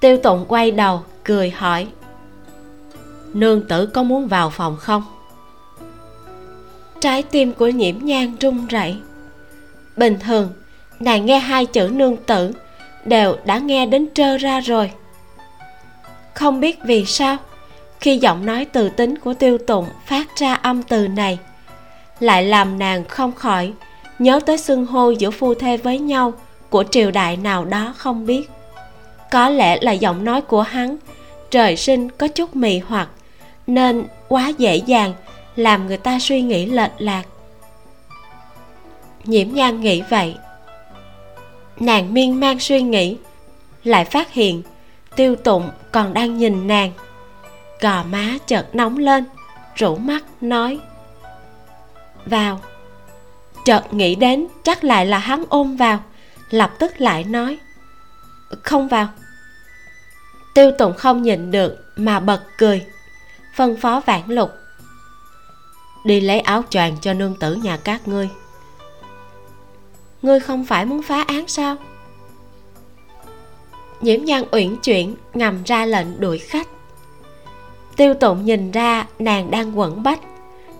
[0.00, 1.86] tiêu tụng quay đầu, cười hỏi,
[3.32, 5.04] nương tử có muốn vào phòng không?
[7.00, 8.96] Trái tim của nhiễm nhan run rẩy.
[9.96, 10.52] Bình thường,
[11.00, 12.52] nàng nghe hai chữ nương tử
[13.04, 14.90] đều đã nghe đến trơ ra rồi.
[16.34, 17.36] Không biết vì sao,
[18.00, 21.38] khi giọng nói từ tính của tiêu tụng phát ra âm từ này,
[22.20, 23.72] lại làm nàng không khỏi
[24.18, 26.32] nhớ tới xưng hô giữa phu thê với nhau
[26.70, 28.50] của triều đại nào đó không biết
[29.30, 30.96] có lẽ là giọng nói của hắn.
[31.50, 33.08] Trời sinh có chút mị hoặc,
[33.66, 35.14] nên quá dễ dàng,
[35.56, 37.22] làm người ta suy nghĩ lệch lạc.
[39.24, 40.34] Nhiễm nhan nghĩ vậy.
[41.80, 43.16] Nàng miên man suy nghĩ,
[43.84, 44.62] lại phát hiện
[45.16, 46.92] tiêu tụng còn đang nhìn nàng.
[47.80, 49.24] Gò má chợt nóng lên,
[49.74, 50.78] rủ mắt nói,
[52.26, 52.60] vào.
[53.64, 56.00] Chợt nghĩ đến chắc lại là hắn ôm vào,
[56.50, 57.58] lập tức lại nói
[58.62, 59.08] không vào.
[60.54, 62.86] Tiêu tụng không nhìn được mà bật cười,
[63.54, 64.50] phân phó vãn lục.
[66.04, 68.28] Đi lấy áo choàng cho nương tử nhà các ngươi.
[70.22, 71.76] Ngươi không phải muốn phá án sao?
[74.00, 76.68] Nhiễm nhan uyển chuyển, ngầm ra lệnh đuổi khách.
[77.96, 80.20] Tiêu tụng nhìn ra nàng đang quẩn bách,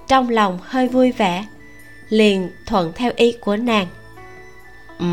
[0.09, 1.47] trong lòng hơi vui vẻ,
[2.09, 3.87] liền thuận theo ý của nàng.
[4.99, 5.07] Ừ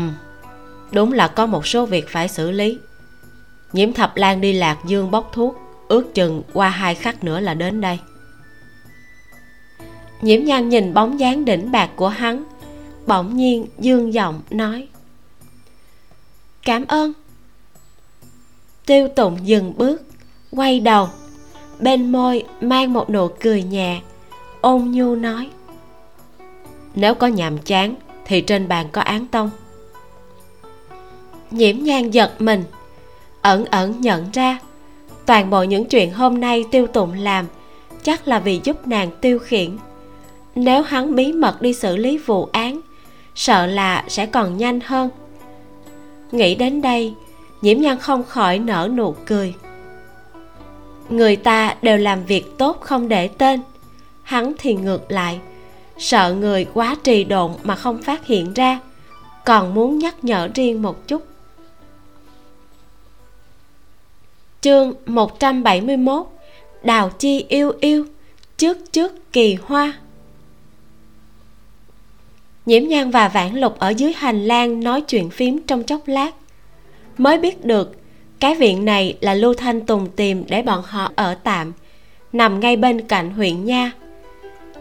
[0.92, 2.78] đúng là có một số việc phải xử lý.
[3.72, 5.56] Nhiễm thập lan đi lạc dương bốc thuốc,
[5.88, 7.98] ước chừng qua hai khắc nữa là đến đây.
[10.20, 12.44] Nhiễm nhan nhìn bóng dáng đỉnh bạc của hắn,
[13.06, 14.88] bỗng nhiên dương giọng nói,
[16.62, 17.12] cảm ơn.
[18.86, 20.02] Tiêu tụng dừng bước,
[20.50, 21.08] quay đầu,
[21.80, 24.00] bên môi mang một nụ cười nhẹ,
[24.60, 25.50] ôn nhu nói,
[26.94, 27.94] nếu có nhàm chán
[28.26, 29.50] thì trên bàn có án tông
[31.50, 32.64] nhiễm nhan giật mình.
[33.42, 34.58] Ẩn ẩn nhận ra,
[35.26, 37.46] toàn bộ những chuyện hôm nay tiêu tụng làm
[38.02, 39.76] chắc là vì giúp nàng tiêu khiển.
[40.54, 42.80] Nếu hắn bí mật đi xử lý vụ án,
[43.34, 45.10] sợ là sẽ còn nhanh hơn.
[46.32, 47.14] Nghĩ đến đây,
[47.62, 49.54] nhiễm nhan không khỏi nở nụ cười.
[51.08, 53.60] Người ta đều làm việc tốt không để tên.
[54.22, 55.38] Hắn thì ngược lại,
[55.98, 58.80] sợ người quá trì độn mà không phát hiện ra,
[59.44, 61.22] còn muốn nhắc nhở riêng một chút.
[64.64, 66.26] Chương 171
[66.82, 68.06] Đào chi yêu yêu,
[68.56, 69.92] Trước trước kỳ hoa.
[72.66, 76.34] Nhiễm nhan và vãn lục ở dưới hành lang nói chuyện phím trong chốc lát.
[77.18, 77.96] Mới biết được,
[78.40, 81.72] cái viện này là Lưu Thanh Tùng tìm để bọn họ ở tạm,
[82.32, 83.92] Nằm ngay bên cạnh huyện Nha.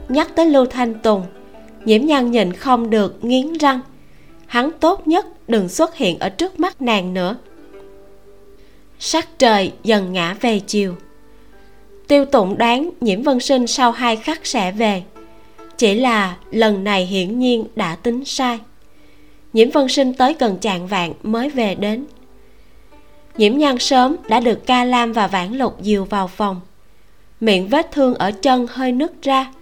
[0.10, 1.24] Nhắc tới Lưu Thanh Tùng,
[1.86, 3.80] Nhiễm nhan nhìn không được nghiến răng.
[4.46, 7.38] Hắn tốt nhất đừng xuất hiện ở trước mắt nàng nữa
[9.06, 10.96] sắc trời dần ngã về chiều.
[12.08, 15.04] Tiêu tụng đoán nhiễm vân sinh sau hai khắc sẽ về.
[15.78, 18.60] Chỉ là lần này hiển nhiên đã tính sai.
[19.54, 22.06] Nhiễm vân sinh tới gần chạng vạn mới về đến.
[23.38, 26.62] Nhiễm nhan sớm đã được ca lam và vãn lục dìu vào phòng.
[27.40, 29.54] Miệng vết thương ở chân hơi nứt ra,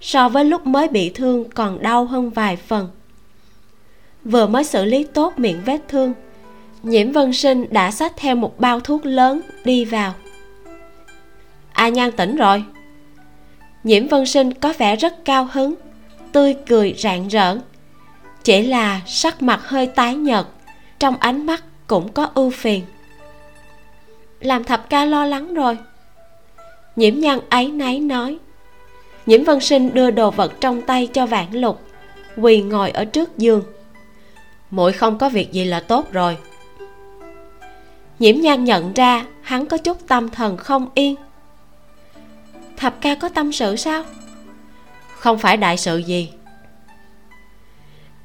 [0.00, 2.88] so với lúc mới bị thương còn đau hơn vài phần.
[4.24, 6.14] Vừa mới xử lý tốt miệng vết thương
[6.84, 10.14] nhiễm vân sinh đã xách theo một bao thuốc lớn đi vào.
[11.72, 12.64] A nhan tỉnh rồi.
[13.84, 15.74] Nhiễm vân sinh có vẻ rất cao hứng,
[16.32, 17.56] tươi cười rạng rỡ.
[18.42, 20.46] Chỉ là sắc mặt hơi tái nhợt,
[20.98, 22.84] trong ánh mắt cũng có ưu phiền.
[24.40, 25.78] Làm thập ca lo lắng rồi.
[26.96, 28.38] Nhiễm nhan ấy náy nói.
[29.26, 31.80] Nhiễm vân sinh đưa đồ vật trong tay cho vãn lục,
[32.36, 33.62] quỳ ngồi ở trước giường.
[34.70, 36.36] Muội không có việc gì là tốt rồi
[38.18, 41.16] nhiễm nhan nhận ra hắn có chút tâm thần không yên.
[42.76, 44.04] Thập ca có tâm sự sao?
[45.18, 46.28] Không phải đại sự gì.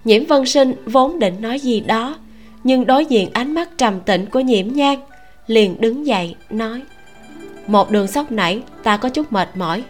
[0.03, 2.17] Nhiễm vân sinh vốn định nói gì đó,
[2.63, 4.99] nhưng đối diện ánh mắt trầm tĩnh của nhiễm nhan
[5.47, 6.81] liền đứng dậy nói,
[7.67, 9.83] một đường sóc nảy, ta có chút mệt mỏi.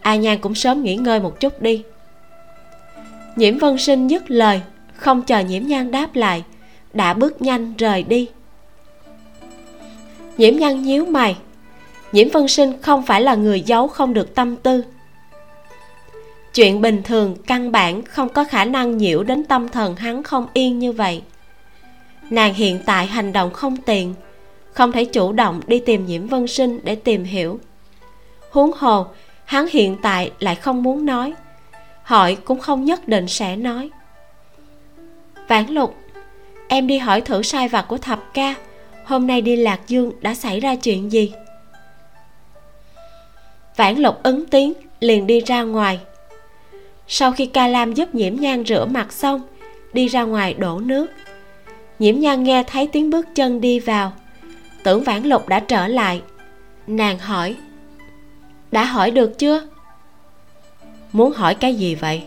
[0.00, 1.82] A nhan cũng sớm nghỉ ngơi một chút đi.
[3.36, 4.60] Nhiễm vân sinh dứt lời,
[4.94, 6.44] không chờ nhiễm nhan đáp lại,
[6.92, 8.28] đã bước nhanh rời đi
[10.38, 11.36] nhiễm nhăn nhíu mày.
[12.12, 14.84] Nhiễm vân sinh không phải là người giấu không được tâm tư.
[16.54, 20.46] Chuyện bình thường, căn bản không có khả năng nhiễu đến tâm thần hắn không
[20.52, 21.22] yên như vậy.
[22.30, 24.14] Nàng hiện tại hành động không tiện,
[24.72, 27.60] không thể chủ động đi tìm nhiễm vân sinh để tìm hiểu.
[28.50, 29.06] Huống hồ,
[29.44, 31.34] hắn hiện tại lại không muốn nói.
[32.02, 33.90] Hỏi cũng không nhất định sẽ nói.
[35.48, 35.94] Vãn lục,
[36.68, 38.54] em đi hỏi thử sai vặt của thập ca
[39.08, 41.32] hôm nay đi lạc dương đã xảy ra chuyện gì?
[43.76, 46.00] Vãn lục ứng tiếng, liền đi ra ngoài.
[47.06, 49.40] Sau khi ca lam giúp nhiễm nhan rửa mặt xong,
[49.92, 51.06] đi ra ngoài đổ nước.
[51.98, 54.12] Nhiễm nhan nghe thấy tiếng bước chân đi vào.
[54.82, 56.22] Tưởng vãn lục đã trở lại.
[56.86, 57.56] Nàng hỏi,
[58.72, 59.66] đã hỏi được chưa?
[61.12, 62.22] Muốn hỏi cái gì vậy?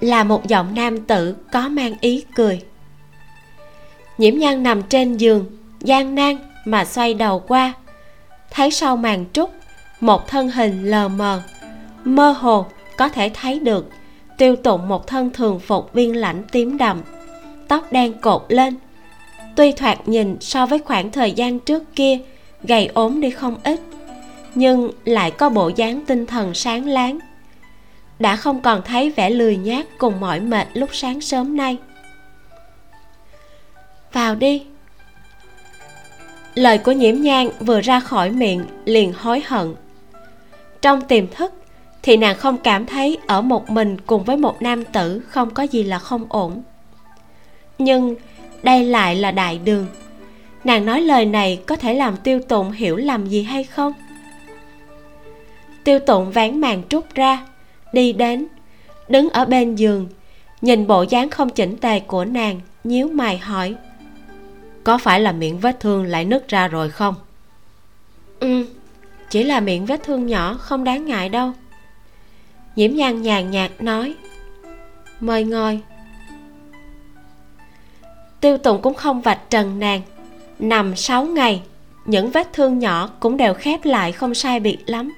[0.00, 2.60] Là một giọng nam tử có mang ý cười
[4.18, 5.44] nhiễm nhan nằm trên giường,
[5.80, 7.72] gian nan mà xoay đầu qua.
[8.50, 9.50] Thấy sau màn trúc,
[10.00, 11.42] một thân hình lờ mờ,
[12.04, 13.90] mơ hồ có thể thấy được
[14.38, 17.02] tiêu tụng một thân thường phục viên lãnh tím đậm,
[17.68, 18.76] tóc đen cột lên.
[19.56, 22.18] Tuy thoạt nhìn so với khoảng thời gian trước kia,
[22.62, 23.80] gầy ốm đi không ít,
[24.54, 27.18] nhưng lại có bộ dáng tinh thần sáng láng.
[28.18, 31.76] Đã không còn thấy vẻ lười nhác cùng mỏi mệt lúc sáng sớm nay
[34.16, 34.62] vào đi.
[36.54, 39.74] Lời của nhiễm nhang vừa ra khỏi miệng liền hối hận.
[40.82, 41.52] Trong tiềm thức,
[42.02, 45.62] thì nàng không cảm thấy ở một mình cùng với một nam tử không có
[45.62, 46.62] gì là không ổn.
[47.78, 48.14] Nhưng
[48.62, 49.86] đây lại là đại đường.
[50.64, 53.92] Nàng nói lời này có thể làm tiêu tụng hiểu lầm gì hay không?
[55.84, 57.46] Tiêu tụng ván màn trút ra,
[57.92, 58.46] đi đến,
[59.08, 60.08] đứng ở bên giường,
[60.60, 63.76] nhìn bộ dáng không chỉnh tề của nàng, nhíu mày hỏi
[64.86, 67.14] có phải là miệng vết thương lại nứt ra rồi không?
[68.40, 68.66] Ừ.
[69.30, 71.52] Chỉ là miệng vết thương nhỏ không đáng ngại đâu.
[72.76, 74.14] Nhiễm nhan nhàn nhạt nói
[75.20, 75.80] mời ngồi.
[78.40, 80.02] Tiêu tùng cũng không vạch trần nàng.
[80.58, 81.62] Nằm 6 ngày
[82.04, 85.12] những vết thương nhỏ cũng đều khép lại không sai biệt lắm.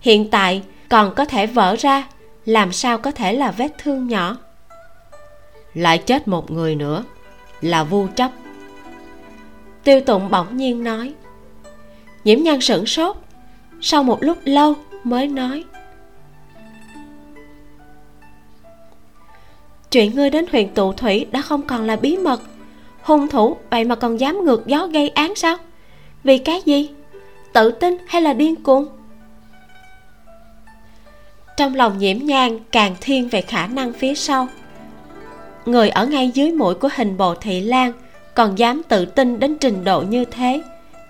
[0.00, 2.08] Hiện tại còn có thể vỡ ra
[2.46, 4.36] làm sao có thể là vết thương nhỏ?
[5.74, 7.04] Lại chết một người nữa
[7.60, 8.30] là vu chấp
[9.84, 11.14] tiêu tụng bỗng nhiên nói.
[12.24, 13.16] Nhiễm nhan sửng sốt,
[13.80, 14.74] sau một lúc lâu
[15.04, 15.64] mới nói.
[19.90, 22.42] Chuyện ngươi đến huyện tụ thủy đã không còn là bí mật.
[23.02, 25.56] Hung thủ vậy mà còn dám ngược gió gây án sao?
[26.24, 26.90] Vì cái gì?
[27.52, 28.86] Tự tin hay là điên cuồng?
[31.56, 34.48] Trong lòng nhiễm nhang càng thiên về khả năng phía sau.
[35.66, 37.92] Người ở ngay dưới mũi của hình bồ thị lan
[38.40, 40.62] còn dám tự tin đến trình độ như thế,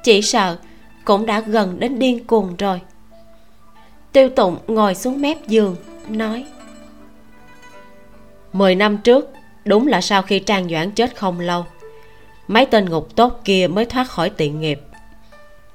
[0.02, 0.56] chỉ sợ
[1.04, 2.80] cũng đã gần đến điên cuồng rồi.
[4.12, 5.76] Tiêu tụng ngồi xuống mép giường,
[6.08, 6.46] nói,
[8.52, 9.30] mười năm trước,
[9.64, 11.66] đúng là sau khi trang doãn chết không lâu,
[12.48, 14.80] mấy tên ngục tốt kia mới thoát khỏi tiện nghiệp.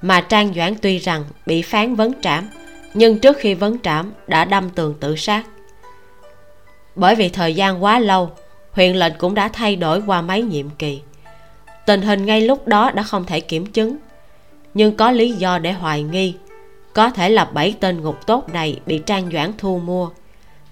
[0.02, 2.48] Mà trang doãn tuy rằng bị phán vấn trảm,
[2.94, 5.46] nhưng trước khi vấn trảm đã đâm tường tự sát.
[6.94, 8.30] Bởi vì thời gian quá lâu,
[8.72, 11.00] huyện lệnh cũng đã thay đổi qua mấy nhiệm kỳ
[11.86, 13.96] tình hình ngay lúc đó đã không thể kiểm chứng.
[14.74, 16.34] Nhưng có lý do để hoài nghi.
[16.92, 20.10] Có thể là bảy tên ngục tốt này bị trang doãn thu mua,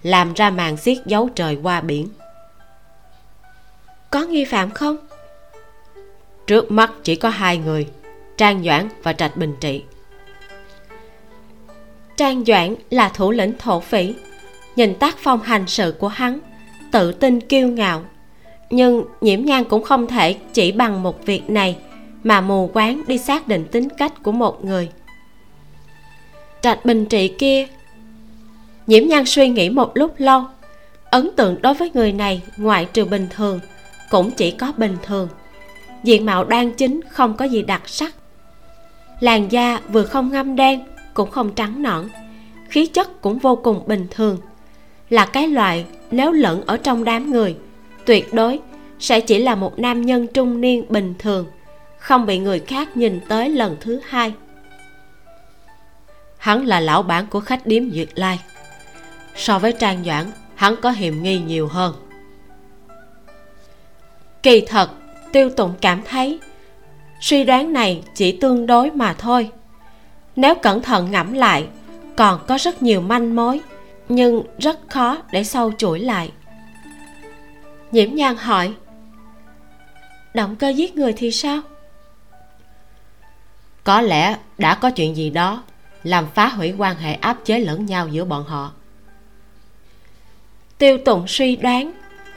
[0.03, 2.09] làm ra màn xiết giấu trời qua biển.
[4.09, 4.97] Có nghi phạm không?
[6.47, 7.87] Trước mắt chỉ có hai người,
[8.37, 9.83] trang doãn và trạch bình trị.
[12.17, 14.13] Trang doãn là thủ lĩnh thổ phỉ.
[14.75, 16.39] Nhìn tác phong hành sự của hắn,
[16.91, 18.05] tự tin kiêu ngạo
[18.75, 21.77] nhưng nhiễm nhan cũng không thể chỉ bằng một việc này,
[22.23, 24.89] mà mù quáng đi xác định tính cách của một người.
[26.61, 27.67] Trạch bình trị kia,
[28.87, 30.43] nhiễm nhan suy nghĩ một lúc lâu.
[31.09, 33.59] Ấn tượng đối với người này, ngoại trừ bình thường,
[34.09, 35.27] cũng chỉ có bình thường.
[36.03, 38.15] Diện mạo đoan chính, không có gì đặc sắc.
[39.19, 42.07] Làn da vừa không ngâm đen, cũng không trắng nõn.
[42.69, 44.37] Khí chất cũng vô cùng bình thường.
[45.09, 47.55] Là cái loại nếu lẫn ở trong đám người
[48.05, 48.59] tuyệt đối,
[48.99, 51.45] sẽ chỉ là một nam nhân trung niên bình thường,
[51.97, 54.33] không bị người khác nhìn tới lần thứ hai.
[56.37, 58.39] Hắn là lão bản của khách điếm duyệt lai.
[59.35, 60.25] So với trang doãn,
[60.55, 61.95] hắn có hiềm nghi nhiều hơn.
[64.43, 64.89] Kỳ thật,
[65.31, 66.39] tiêu tụng cảm thấy,
[67.21, 69.51] suy đoán này chỉ tương đối mà thôi.
[70.35, 71.67] Nếu cẩn thận ngẫm lại,
[72.15, 73.61] còn có rất nhiều manh mối,
[74.09, 76.31] nhưng rất khó để sâu chuỗi lại
[77.91, 78.73] nhiễm nhan hỏi.
[80.33, 81.61] Động cơ giết người thì sao?
[83.83, 85.63] Có lẽ đã có chuyện gì đó
[86.03, 88.71] làm phá hủy quan hệ áp chế lẫn nhau giữa bọn họ.
[90.77, 91.91] Tiêu tụng suy đoán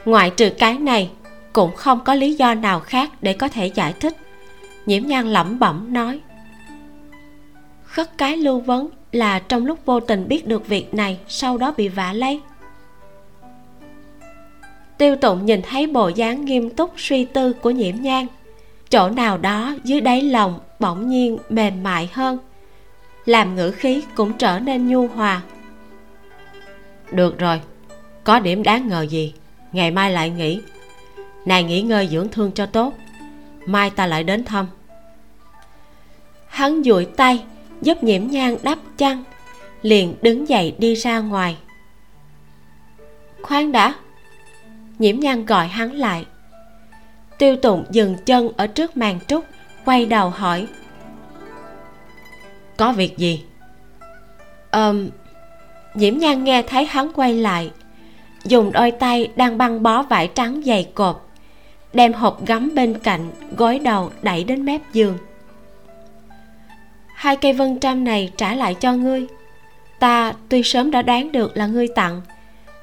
[0.05, 1.11] ngoại trừ cái này
[1.53, 4.17] cũng không có lý do nào khác để có thể giải thích.
[4.85, 6.19] Nhiễm nhan lẩm bẩm nói.
[7.83, 11.73] Khất cái lưu vấn là trong lúc vô tình biết được việc này sau đó
[11.77, 12.41] bị vạ lây
[14.99, 18.27] tiêu tụng nhìn thấy bộ dáng nghiêm túc suy tư của nhiễm nhan.
[18.89, 22.37] Chỗ nào đó dưới đáy lòng bỗng nhiên mềm mại hơn.
[23.25, 25.41] Làm ngữ khí cũng trở nên nhu hòa.
[27.11, 27.61] Được rồi,
[28.23, 29.33] có điểm đáng ngờ gì?
[29.71, 30.61] Ngày mai lại nghỉ.
[31.45, 32.93] Nàng nghỉ ngơi dưỡng thương cho tốt.
[33.65, 34.67] Mai ta lại đến thăm.
[36.47, 37.43] Hắn duỗi tay,
[37.81, 39.23] giúp nhiễm nhang đắp chăn,
[39.81, 41.57] liền đứng dậy đi ra ngoài.
[43.41, 43.93] Khoan đã
[44.99, 46.25] nhiễm Nhan gọi hắn lại.
[47.37, 49.45] Tiêu tụng dừng chân ở trước màn trúc,
[49.85, 50.67] quay đầu hỏi.
[52.77, 53.43] Có việc gì?
[54.71, 55.09] Ờm,
[55.93, 57.71] nhiễm nhan nghe thấy hắn quay lại,
[58.43, 61.21] dùng đôi tay đang băng bó vải trắng dày cột
[61.93, 65.17] đem hộp gấm bên cạnh gối đầu đẩy đến mép giường.
[67.15, 69.27] Hai cây vân trăm này trả lại cho ngươi.
[69.99, 72.21] Ta tuy sớm đã đoán được là ngươi tặng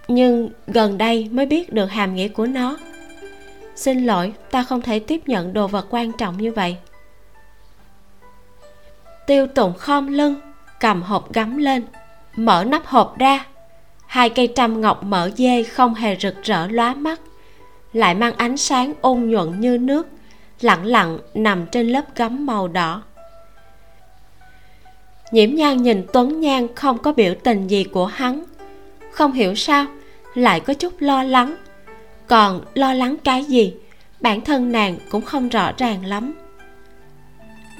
[0.08, 2.76] nhưng gần đây mới biết được hàm nghĩa của nó.
[3.76, 6.76] Xin lỗi, ta không thể tiếp nhận đồ vật quan trọng như vậy.
[9.26, 10.40] Tiêu tụng khom lưng,
[10.80, 11.84] cầm hộp gấm lên,
[12.36, 13.46] mở nắp hộp ra.
[14.06, 17.20] Hai cây trăm ngọc mở dê không hề rực rỡ lóa mắt,
[17.92, 20.08] lại mang ánh sáng ôn nhuận như nước,
[20.60, 23.02] lặng lặng nằm trên lớp gấm màu đỏ.
[25.32, 28.44] Nhiễm nhan nhìn tuấn nhan không có biểu tình gì của hắn
[29.16, 29.86] không hiểu sao,
[30.34, 31.56] lại có chút lo lắng.
[32.26, 33.74] Còn lo lắng cái gì?
[34.20, 36.34] Bản thân nàng cũng không rõ ràng lắm.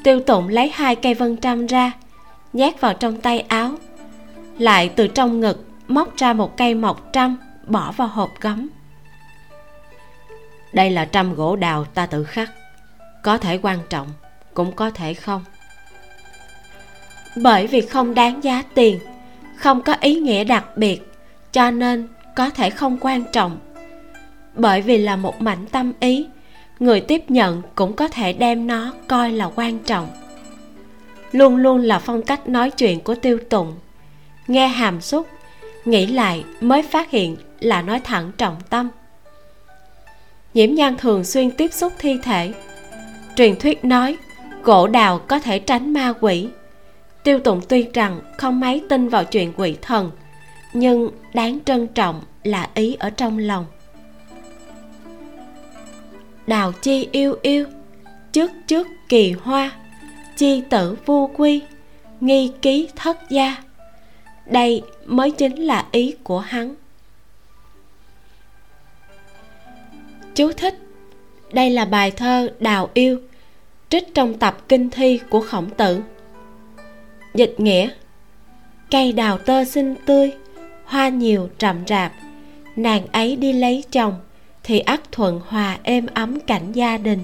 [0.04, 1.92] Tiêu tụng lấy hai cây vân trăm ra,
[2.52, 3.70] nhét vào trong tay áo.
[4.58, 8.68] Lại từ trong ngực móc ra một cây mộc trăm, bỏ vào hộp gấm.
[10.72, 12.50] Đây là trăm gỗ đào ta tự khắc.
[13.22, 14.08] Có thể quan trọng,
[14.54, 15.44] cũng có thể không.
[17.36, 18.98] Bởi vì không đáng giá tiền,
[19.56, 21.15] không có ý nghĩa đặc biệt
[21.56, 23.58] cho nên có thể không quan trọng.
[24.54, 26.26] Bởi vì là một mảnh tâm ý,
[26.78, 30.08] người tiếp nhận cũng có thể đem nó coi là quan trọng.
[31.32, 33.74] Luôn luôn là phong cách nói chuyện của tiêu tụng
[34.46, 35.26] nghe hàm xúc,
[35.84, 38.88] nghĩ lại mới phát hiện là nói thẳng trọng tâm.
[40.54, 42.52] Nhiễm nhan thường xuyên tiếp xúc thi thể.
[43.36, 44.16] Truyền thuyết nói,
[44.62, 46.48] gỗ đào có thể tránh ma quỷ.
[47.22, 50.10] Tiêu tụng tuy rằng không mấy tin vào chuyện quỷ thần
[50.78, 53.66] nhưng đáng trân trọng là ý ở trong lòng.
[56.46, 57.66] Đào chi yêu yêu,
[58.32, 59.70] trước trước kỳ hoa,
[60.36, 61.62] chi tử vô quy,
[62.20, 63.56] nghi ký thất gia.
[64.46, 66.74] Đây mới chính là ý của hắn.
[70.34, 70.74] Chú thích,
[71.52, 73.20] đây là bài thơ đào yêu,
[73.88, 76.02] trích trong tập kinh thi của khổng tử.
[77.34, 77.88] Dịch nghĩa,
[78.90, 80.32] cây đào tơ xinh tươi
[80.86, 82.12] hoa nhiều rậm rạp.
[82.76, 84.14] Nàng ấy đi lấy chồng,
[84.62, 87.20] thì ắt thuận hòa êm ấm cảnh gia đình.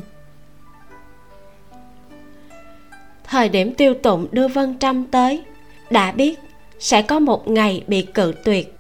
[3.24, 5.42] Thời điểm tiêu tụng đưa vân trăm tới,
[5.90, 6.38] đã biết
[6.78, 8.74] sẽ có một ngày bị cự tuyệt.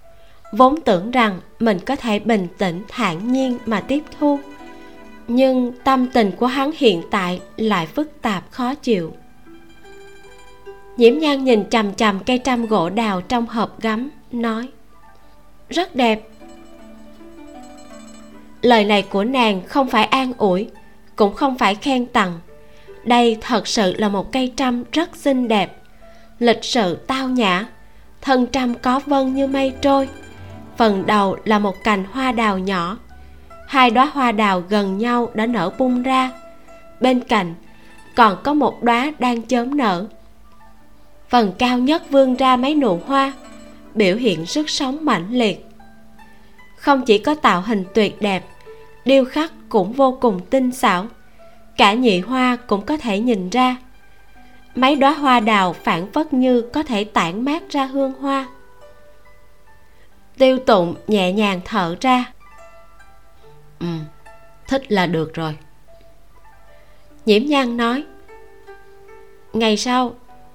[0.52, 4.38] Vốn tưởng rằng mình có thể bình tĩnh, thản nhiên mà tiếp thu,
[5.28, 9.12] nhưng tâm tình của hắn hiện tại lại phức tạp khó chịu.
[10.96, 14.68] Nhiễm nhan nhìn chằm chằm cây trăm gỗ đào trong hộp gấm nói,
[15.68, 16.28] rất đẹp.
[18.62, 20.70] Lời này của nàng không phải an ủi,
[21.16, 22.38] cũng không phải khen tặng.
[23.04, 25.82] Đây thật sự là một cây trăm rất xinh đẹp,
[26.38, 27.66] lịch sự tao nhã,
[28.20, 30.08] thân trăm có vân như mây trôi.
[30.76, 32.98] Phần đầu là một cành hoa đào nhỏ,
[33.68, 36.30] hai đóa hoa đào gần nhau đã nở bung ra.
[37.00, 37.54] Bên cạnh
[38.14, 40.06] còn có một đóa đang chớm nở.
[41.28, 43.32] Phần cao nhất vươn ra mấy nụ hoa
[43.94, 45.66] biểu hiện sức sống mãnh liệt.
[46.76, 48.44] Không chỉ có tạo hình tuyệt đẹp
[49.04, 51.06] điêu khắc cũng vô cùng tinh xảo.
[51.76, 53.76] Cả nhị hoa cũng có thể nhìn ra.
[54.74, 58.48] Mấy đóa hoa đào phản phất như có thể tản mát ra hương hoa.
[60.38, 62.32] Tiêu tụng nhẹ nhàng thở ra.
[63.80, 63.86] Ừ
[64.72, 65.56] thích là được rồi.
[67.26, 68.04] Nhiễm nhan nói
[69.52, 70.14] ngày sau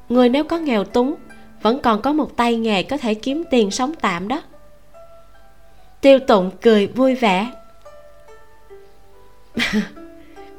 [0.09, 1.15] người nếu có nghèo túng
[1.61, 4.41] vẫn còn có một tay nghề có thể kiếm tiền sống tạm đó.
[6.01, 7.51] Tiêu tụng cười vui vẻ.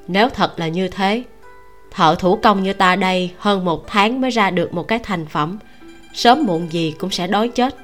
[0.09, 1.22] Nếu thật là như thế,
[1.90, 5.26] thợ thủ công như ta đây hơn một tháng mới ra được một cái thành
[5.26, 5.59] phẩm,
[6.14, 7.76] sớm muộn gì cũng sẽ đói chết.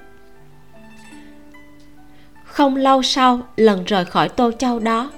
[2.45, 5.11] Không lâu sau, lần rời khỏi tô châu đó,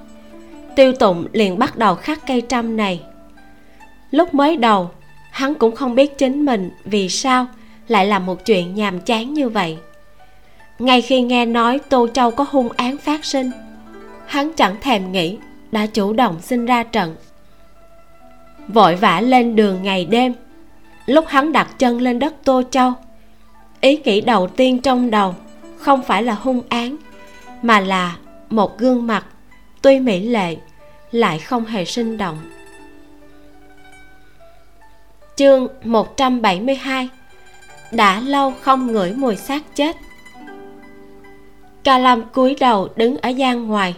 [0.76, 3.02] tiêu tụng liền bắt đầu khắc cây trăm này.
[4.10, 4.90] Lúc mới đầu,
[5.30, 7.46] hắn cũng không biết chính mình vì sao
[7.88, 9.78] lại làm một chuyện nhàm chán như vậy.
[10.78, 13.50] Ngay khi nghe nói tô châu có hung án phát sinh,
[14.26, 15.38] hắn chẳng thèm nghĩ,
[15.72, 17.16] đã chủ động xin ra trận.
[18.68, 20.34] Vội vã lên đường ngày đêm,
[21.06, 22.92] lúc hắn đặt chân lên đất tô châu,
[23.80, 25.34] ý nghĩ đầu tiên trong đầu
[25.78, 26.96] không phải là hung án,
[27.62, 28.16] mà là
[28.50, 29.26] một gương mặt
[29.82, 30.56] tuy mỹ lệ
[31.10, 32.38] lại không hề sinh động.
[35.36, 37.08] Chương 172
[37.92, 39.96] đã lâu không ngửi mùi xác chết.
[41.84, 43.94] Ca lam cúi đầu đứng ở gian ngoài,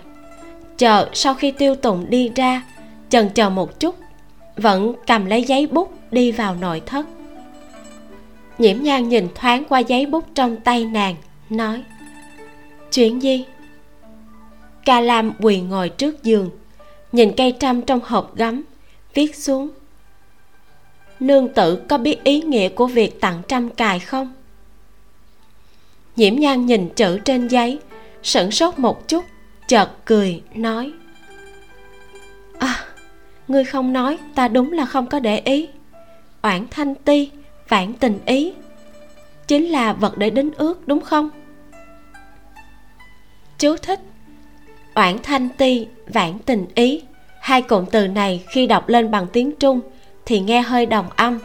[0.78, 2.62] chờ sau khi tiêu tụng đi ra,
[3.08, 3.96] chần chờ một chút,
[4.56, 7.06] vẫn cầm lấy giấy bút đi vào nội thất.
[8.58, 11.14] Nhiễm nhan nhìn thoáng qua giấy bút trong tay nàng,
[11.50, 11.82] nói,
[12.92, 13.44] chuyện gì?
[14.84, 16.50] Ca lam quỳ ngồi trước giường,
[17.12, 18.62] nhìn cây trăm trong hộp gấm,
[19.14, 19.68] viết xuống
[21.20, 24.32] nương tử có biết ý nghĩa của việc tặng trăm cài không?
[26.16, 27.78] Nhiễm nhan nhìn chữ trên giấy,
[28.22, 29.24] sửng sốt một chút,
[29.68, 30.92] chợt cười, nói
[32.58, 32.84] à
[33.48, 35.68] ngươi không nói, ta đúng là không có để ý.
[36.42, 37.30] Oản thanh ti
[37.68, 38.52] vãn tình ý,
[39.46, 41.30] chính là vật để đính ước, đúng không?
[43.58, 44.00] Chú thích,
[44.94, 47.02] oản thanh ti vãn tình ý.
[47.40, 49.80] Hai cụm từ này khi đọc lên bằng tiếng trung
[50.28, 51.38] thì nghe hơi đồng âm.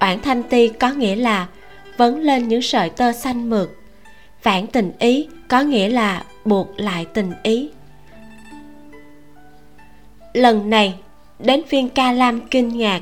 [0.00, 1.46] Oản thanh ti có nghĩa là
[1.96, 3.78] vấn lên những sợi tơ xanh mượt.
[4.42, 7.70] Vãn tình ý có nghĩa là buộc lại tình ý.
[10.32, 10.94] Lần này,
[11.38, 13.00] đến phiên ca lam kinh ngạc.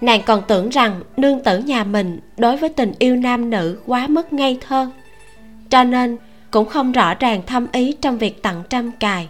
[0.00, 4.06] Nàng còn tưởng rằng nương tử nhà mình đối với tình yêu nam nữ quá
[4.06, 4.90] mất ngây thơ,
[5.70, 6.16] cho nên
[6.50, 9.28] cũng không rõ ràng thâm ý trong việc tặng trăm cài.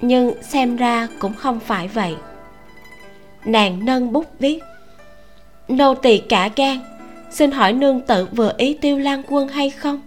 [0.00, 2.14] Nhưng xem ra cũng không phải vậy
[3.46, 4.58] nàng nâng bút viết.
[5.68, 6.80] Nô tỳ cả gan,
[7.30, 10.02] xin hỏi nương tự vừa ý tiêu lan quân hay không?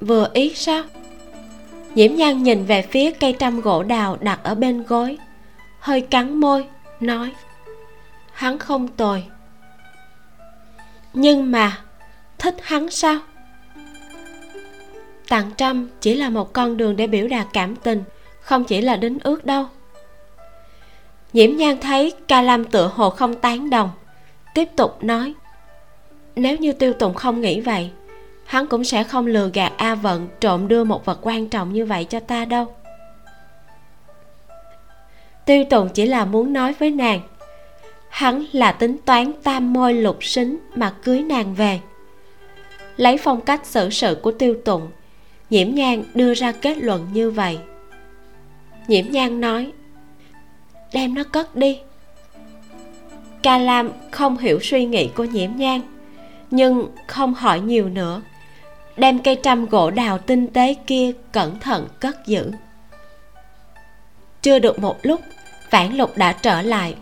[0.00, 0.82] Vừa ý sao?
[1.94, 5.18] Nhiễm nhan nhìn về phía cây trăm gỗ đào đặt ở bên gối,
[5.80, 6.66] hơi cắn môi,
[7.00, 7.32] nói,
[8.32, 9.24] hắn không tồi.
[11.12, 11.78] Nhưng mà,
[12.38, 13.18] thích hắn sao?
[15.28, 18.02] Tặng trăm chỉ là một con đường để biểu đạt cảm tình,
[18.40, 19.66] không chỉ là đính ước đâu
[21.32, 23.90] nhiễm nhan thấy ca lam tựa hồ không tán đồng,
[24.54, 25.34] tiếp tục nói,
[26.36, 27.90] nếu như tiêu tùng không nghĩ vậy,
[28.44, 31.84] hắn cũng sẽ không lừa gạt a vận trộm đưa một vật quan trọng như
[31.84, 32.66] vậy cho ta đâu.
[35.44, 37.20] Tiêu tùng chỉ là muốn nói với nàng,
[38.08, 41.80] hắn là tính toán tam môi lục xính mà cưới nàng về.
[42.96, 44.88] Lấy phong cách xử sự của tiêu tụng
[45.50, 47.58] nhiễm nhan đưa ra kết luận như vậy.
[48.88, 49.72] Nhiễm nhan nói
[50.96, 51.78] đem nó cất đi.
[53.42, 55.80] Ca lam không hiểu suy nghĩ của nhiễm nhang
[56.50, 58.22] nhưng không hỏi nhiều nữa.
[58.96, 62.50] Đem cây trăm gỗ đào tinh tế kia cẩn thận cất giữ.
[64.42, 65.20] Chưa được một lúc,
[65.70, 66.94] vãn lục đã trở lại,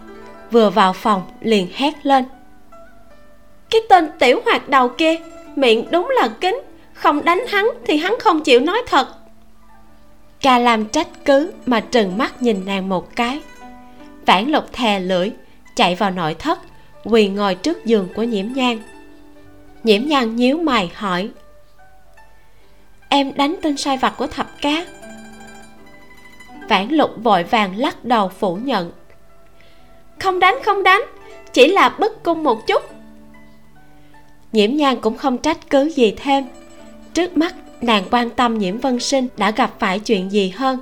[0.51, 2.25] vừa vào phòng liền hét lên.
[3.71, 5.17] Cái tên tiểu hoạt đầu kia,
[5.57, 6.63] miệng đúng là kính,
[6.95, 9.09] không đánh hắn thì hắn không chịu nói thật.
[10.41, 13.41] Ca Lam trách cứ mà trừng mắt nhìn nàng một cái
[14.27, 15.31] vãn lục thè lưỡi,
[15.77, 16.59] chạy vào nội thất,
[17.05, 18.79] quỳ ngồi trước giường của nhiễm nhan.
[19.85, 21.31] Nhiễm nhan nhíu mày hỏi,
[23.09, 24.87] em đánh tên sai vặt của thập cá.
[26.69, 28.93] Vãn lục vội vàng lắc đầu phủ nhận,
[30.19, 31.03] không đánh không đánh,
[31.53, 32.83] chỉ là bức cung một chút.
[34.53, 36.45] Nhiễm nhan cũng không trách cứ gì thêm.
[37.15, 40.79] Trước mắt, nàng quan tâm nhiễm vân sinh đã gặp phải chuyện gì hơn?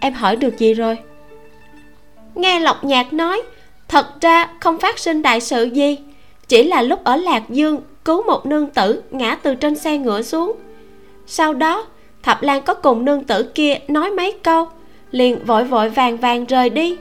[0.00, 0.98] Em hỏi được gì rồi?
[2.36, 3.42] Nghe lộc nhạc nói,
[3.88, 5.98] thật ra không phát sinh đại sự gì,
[6.48, 10.22] chỉ là lúc ở lạc dương cứu một nương tử ngã từ trên xe ngựa
[10.22, 10.52] xuống.
[11.26, 11.86] Sau đó,
[12.22, 14.68] thập lan có cùng nương tử kia nói mấy câu,
[15.10, 16.96] liền vội vội vàng vàng rời đi.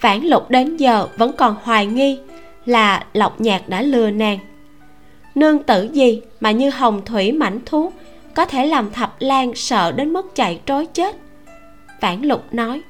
[0.00, 2.18] Vãn lục đến giờ vẫn còn hoài nghi
[2.66, 4.38] là lộc nhạc đã lừa nàng.
[5.34, 7.92] Nương tử gì mà như hồng thủy mảnh thú
[8.34, 11.16] có thể làm thập lan sợ đến mức chạy trối chết?
[12.00, 12.82] Vãn lục nói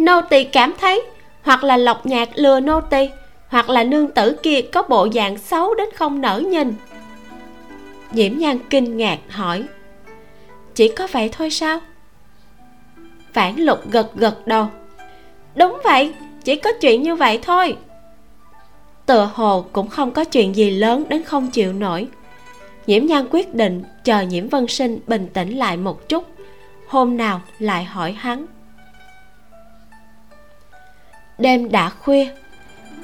[0.00, 1.02] nô tỳ cảm thấy,
[1.42, 3.08] hoặc là lộc nhạc lừa nô tỳ,
[3.48, 6.74] hoặc là nương tử kia có bộ dạng xấu đến không nở nhìn.
[8.12, 9.64] Nhiễm nhan kinh ngạc hỏi,
[10.74, 11.80] chỉ có vậy thôi sao?
[13.32, 14.66] Phản lục gật gật đầu,
[15.54, 17.76] đúng vậy, chỉ có chuyện như vậy thôi.
[19.06, 22.08] Tựa hồ cũng không có chuyện gì lớn đến không chịu nổi.
[22.86, 26.24] Nhiễm nhan quyết định chờ nhiễm vân sinh bình tĩnh lại một chút,
[26.88, 28.46] hôm nào lại hỏi hắn
[31.40, 32.28] đêm đã khuya.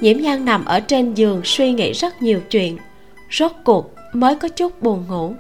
[0.01, 2.79] Nhiễm nhan nằm ở trên giường suy nghĩ rất nhiều chuyện.
[3.31, 5.35] Rốt cuộc mới có chút buồn ngủ.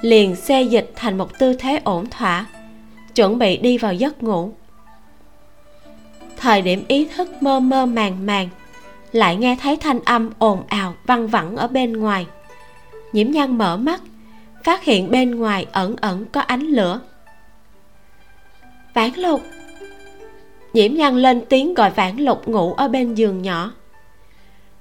[0.00, 2.46] Liền xê dịch thành một tư thế ổn thỏa,
[3.14, 4.52] chuẩn bị đi vào giấc ngủ.
[6.36, 8.48] Thời điểm ý thức mơ mơ màng màng,
[9.12, 12.26] lại nghe thấy thanh âm ồn ào văng vẳng ở bên ngoài.
[13.12, 14.00] Nhiễm nhan mở mắt,
[14.64, 17.00] phát hiện bên ngoài ẩn ẩn có ánh lửa.
[18.94, 19.40] Vãn lục
[20.76, 23.72] nhiễm nhan lên tiếng gọi vãn lục ngủ ở bên giường nhỏ.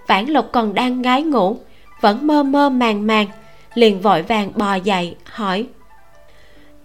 [0.07, 1.57] Vãn lục còn đang ngái ngủ,
[2.01, 3.27] vẫn mơ mơ màng màng,
[3.73, 5.67] liền vội vàng bò dậy, hỏi,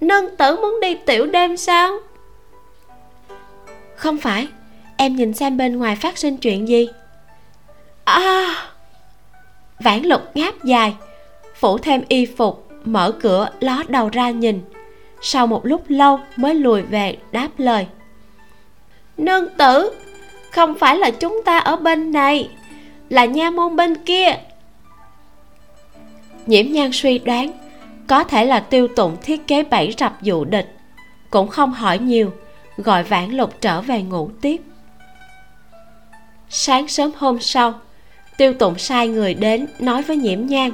[0.01, 1.99] nương tử muốn đi tiểu đêm sao?
[3.97, 4.49] Không phải,
[4.97, 6.89] em nhìn xem bên ngoài phát sinh chuyện gì.
[8.05, 8.55] À!
[9.81, 10.95] Vãn lục ngáp dài,
[11.55, 14.61] phủ thêm y phục, mở cửa, ló đầu ra nhìn.
[15.21, 17.87] Sau một lúc lâu mới lùi về, đáp lời
[19.19, 19.91] nương tử,
[20.51, 22.51] không phải là chúng ta ở bên này,
[23.09, 24.29] là nha môn bên kia.
[26.47, 27.53] Nhiễm nhan suy đoán,
[28.07, 30.77] có thể là tiêu tụng thiết kế bẫy rập dụ địch.
[31.31, 32.33] Cũng không hỏi nhiều,
[32.77, 34.57] gọi vãn lục trở về ngủ tiếp.
[36.49, 37.75] Sáng sớm hôm sau,
[38.39, 40.71] tiêu tụng sai người đến nói với nhiễm nhan,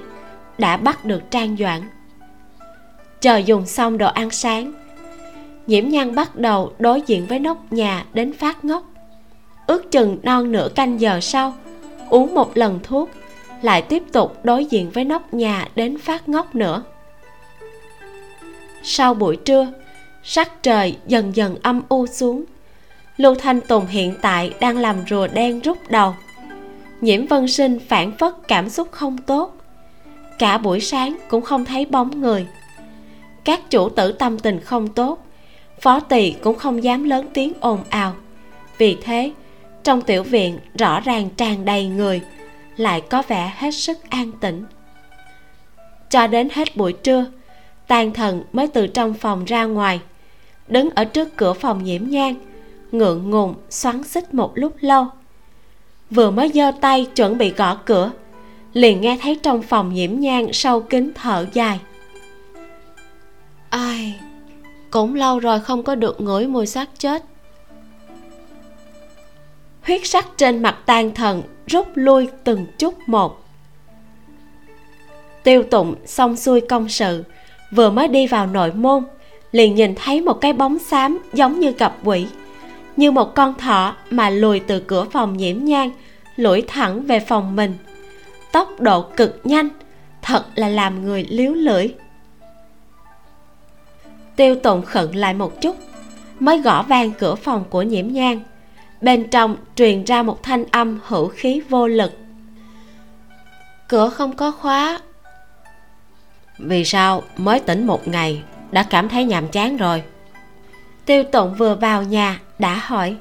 [0.58, 1.82] đã bắt được trang doãn.
[3.20, 4.72] Chờ dùng xong đồ ăn sáng
[5.66, 8.84] nhiễm nhan bắt đầu đối diện với nóc nhà đến phát ngốc.
[9.66, 11.54] Ước chừng non nửa canh giờ sau,
[12.10, 13.10] uống một lần thuốc,
[13.62, 16.82] lại tiếp tục đối diện với nóc nhà đến phát ngốc nữa.
[18.82, 19.72] Sau buổi trưa,
[20.22, 22.44] sắc trời dần dần âm u xuống.
[23.16, 26.14] Lưu thanh tùng hiện tại đang làm rùa đen rút đầu.
[27.00, 29.56] Nhiễm vân sinh phản phất cảm xúc không tốt.
[30.38, 32.46] Cả buổi sáng cũng không thấy bóng người.
[33.44, 35.25] Các chủ tử tâm tình không tốt
[35.80, 38.14] phó tỳ cũng không dám lớn tiếng ồn ào.
[38.78, 39.32] Vì thế,
[39.84, 42.20] trong tiểu viện rõ ràng tràn đầy người,
[42.76, 44.64] lại có vẻ hết sức an tĩnh.
[46.10, 47.26] Cho đến hết buổi trưa
[47.86, 50.00] tàn thần mới từ trong phòng ra ngoài,
[50.68, 52.34] đứng ở trước cửa phòng nhiễm nhang,
[52.92, 55.06] ngượng ngùng, xoắn xích một lúc lâu.
[56.10, 58.10] Vừa mới giơ tay chuẩn bị gõ cửa,
[58.72, 61.80] liền nghe thấy trong phòng nhiễm nhang sâu kín thở dài.
[63.70, 64.14] Ai
[64.90, 67.22] cũng lâu rồi không có được ngửi mùi xác chết.
[69.82, 73.44] Huyết sắc trên mặt tan thần rút lui từng chút một.
[75.42, 77.24] Tiêu tụng xong xuôi công sự,
[77.70, 79.04] vừa mới đi vào nội môn,
[79.52, 82.26] liền nhìn thấy một cái bóng xám giống như cặp quỷ,
[82.96, 85.90] như một con thỏ mà lùi từ cửa phòng nhiễm nhang,
[86.36, 87.74] lủi thẳng về phòng mình.
[88.52, 89.68] Tốc độ cực nhanh,
[90.22, 91.88] thật là làm người liếu lưỡi
[94.36, 95.76] tiêu tụng khẩn lại một chút,
[96.40, 98.40] mới gõ vang cửa phòng của nhiễm nhang.
[99.00, 102.12] Bên trong truyền ra một thanh âm hữu khí vô lực.
[103.88, 105.00] Cửa không có khóa.
[106.58, 110.02] Vì sao mới tỉnh một ngày, đã cảm thấy nhàm chán rồi?
[111.06, 113.16] Tiêu tụng vừa vào nhà, đã hỏi.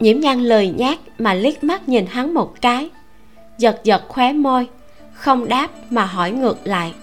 [0.00, 2.90] Nhiễm nhan lời nhát mà liếc mắt nhìn hắn một cái,
[3.58, 4.68] giật giật khóe môi,
[5.12, 6.94] không đáp mà hỏi ngược lại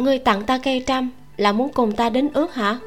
[0.00, 2.78] ngươi tặng ta cây trăm là muốn cùng ta đến ước hả?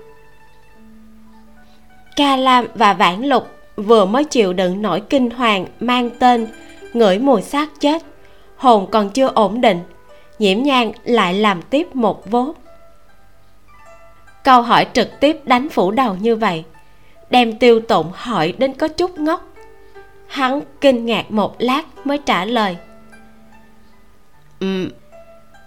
[2.16, 6.48] Ca lam và vãn lục vừa mới chịu đựng nỗi kinh hoàng mang tên
[6.94, 8.02] ngửi mùi xác chết,
[8.56, 9.80] hồn còn chưa ổn định,
[10.40, 12.54] nhiễm nhan lại làm tiếp một vố.
[14.44, 16.64] Câu hỏi trực tiếp đánh phủ đầu như vậy,
[17.30, 19.48] đem tiêu tụng hỏi đến có chút ngốc.
[20.28, 22.78] Hắn kinh ngạc một lát mới trả lời
[24.60, 24.90] ừ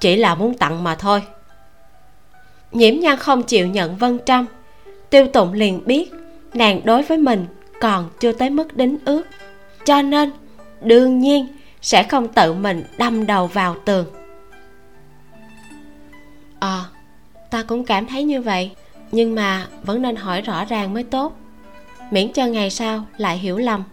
[0.01, 1.23] chỉ là muốn tặng mà thôi
[2.75, 4.47] nhiễm nhan không chịu nhận vân trăm
[5.11, 6.13] tiêu tụng liền biết
[6.55, 7.47] nàng đối với mình
[7.81, 9.23] còn chưa tới mức đính ước.
[9.85, 10.33] Cho nên
[10.81, 11.47] đương nhiên
[11.83, 14.07] sẽ không tự mình đâm đầu vào tường.
[16.61, 16.91] Ờ à,
[17.51, 18.71] ta cũng cảm thấy như vậy
[19.13, 21.37] nhưng mà vẫn nên hỏi rõ ràng mới tốt.
[22.11, 23.85] Miễn cho ngày sau lại hiểu lầm.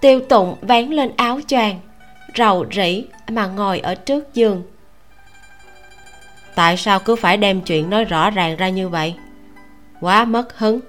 [0.00, 1.80] Tiêu tụng vén lên áo choàng
[2.36, 4.62] rầu rĩ mà ngồi ở trước giường
[6.54, 9.14] tại sao cứ phải đem chuyện nói rõ ràng ra như vậy?
[10.00, 10.80] Quá mất hứng.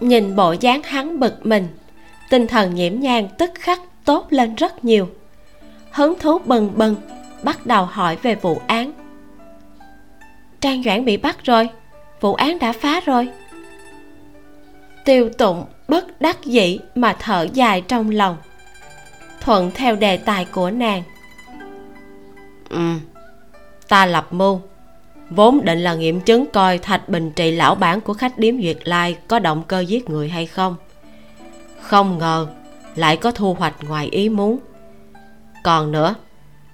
[0.00, 1.68] Nhìn bộ dáng hắn bực mình,
[2.30, 5.08] tinh thần nhiễm nhang tức khắc tốt lên rất nhiều.
[5.90, 6.96] Hứng thú bừng bừng
[7.42, 8.92] bắt đầu hỏi về vụ án.
[10.60, 11.68] Trang doãn bị bắt rồi,
[12.20, 13.28] vụ án đã phá rồi.
[15.04, 18.36] Tiêu tụng bất đắc dĩ mà thở dài trong lòng,
[19.40, 21.02] thuận theo đề tài của nàng.
[22.68, 22.94] Ừ
[23.90, 24.60] ta lập mưu.
[25.30, 28.78] Vốn định là nghiệm chứng coi thạch bình trị lão bản của khách điếm duyệt
[28.84, 30.76] lai có động cơ giết người hay không.
[31.80, 32.46] Không ngờ
[32.94, 34.58] lại có thu hoạch ngoài ý muốn.
[35.64, 36.14] Còn nữa,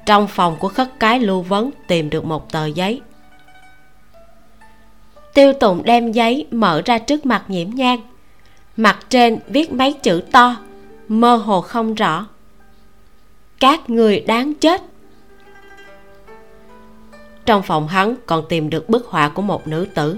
[0.07, 3.01] trong phòng của khất cái lưu vấn tìm được một tờ giấy.
[5.35, 8.01] Tiêu tụng đem giấy mở ra trước mặt nhiễm nhang
[8.77, 10.57] mặt trên viết mấy chữ to,
[11.09, 12.27] mơ hồ không rõ.
[13.61, 14.83] Các người đáng chết
[17.47, 20.17] trong phòng hắn còn tìm được bức họa của một nữ tử.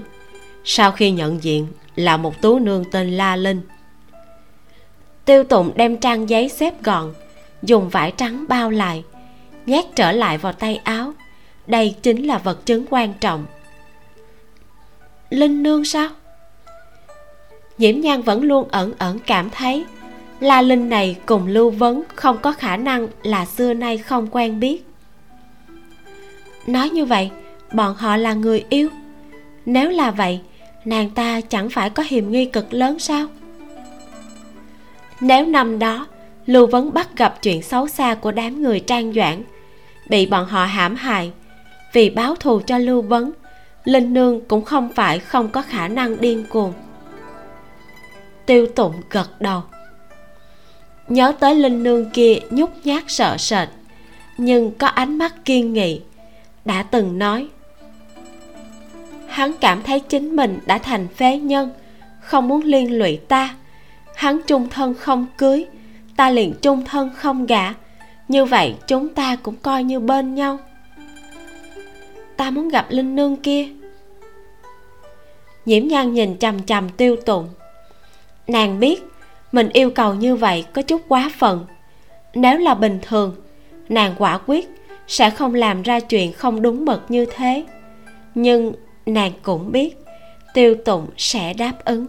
[0.63, 3.61] Sau khi nhận diện là một tú nương tên la linh.
[5.25, 7.13] Tiêu tụng đem trang giấy xếp gọn,
[7.63, 9.03] dùng vải trắng bao lại,
[9.65, 11.13] nhét trở lại vào tay áo.
[11.67, 13.45] Đây chính là vật chứng quan trọng.
[15.29, 16.09] Linh nương sao?
[17.77, 19.85] Nhiễm nhan vẫn luôn ẩn ẩn cảm thấy
[20.39, 24.59] la linh này cùng lưu vấn không có khả năng là xưa nay không quen
[24.59, 24.88] biết
[26.67, 27.29] nói như vậy,
[27.73, 28.89] bọn họ là người yêu.
[29.65, 30.39] Nếu là vậy,
[30.85, 33.27] nàng ta chẳng phải có hiềm nghi cực lớn sao?
[35.21, 36.07] Nếu năm đó,
[36.45, 39.43] lưu vấn bắt gặp chuyện xấu xa của đám người trang doãn,
[40.09, 41.31] bị bọn họ hãm hại,
[41.93, 43.31] vì báo thù cho lưu vấn,
[43.83, 46.73] linh nương cũng không phải không có khả năng điên cuồng.
[48.45, 49.61] Tiêu tụng gật đầu.
[51.07, 53.69] Nhớ tới linh nương kia nhút nhát sợ sệt,
[54.37, 56.01] nhưng có ánh mắt kiên nghị
[56.69, 57.47] đã từng nói.
[59.27, 61.71] Hắn cảm thấy chính mình đã thành phế nhân,
[62.21, 63.55] không muốn liên lụy ta.
[64.15, 65.65] Hắn chung thân không cưới,
[66.15, 67.73] ta liền chung thân không gả.
[68.27, 70.59] Như vậy chúng ta cũng coi như bên nhau.
[72.37, 73.67] Ta muốn gặp linh nương kia.
[75.65, 77.49] Nhiễm nhan nhìn chằm chằm tiêu tụng.
[78.47, 79.03] Nàng biết,
[79.51, 81.65] mình yêu cầu như vậy có chút quá phận.
[82.33, 83.35] Nếu là bình thường,
[83.89, 84.78] nàng quả quyết
[85.09, 87.63] sẽ không làm ra chuyện không đúng mực như thế.
[88.35, 88.73] Nhưng
[89.05, 89.97] nàng cũng biết,
[90.53, 92.05] tiêu tụng sẽ đáp ứng.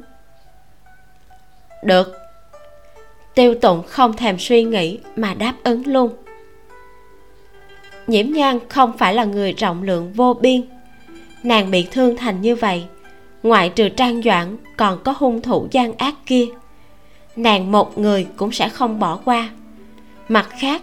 [1.82, 2.16] Được.
[3.34, 6.10] Tiêu tụng không thèm suy nghĩ mà đáp ứng luôn.
[8.06, 10.62] Nhiễm nhan không phải là người rộng lượng vô biên.
[11.42, 12.84] Nàng bị thương thành như vậy,
[13.42, 16.46] ngoại trừ trang doãn còn có hung thủ gian ác kia.
[17.36, 19.50] Nàng một người cũng sẽ không bỏ qua.
[20.28, 20.82] Mặt khác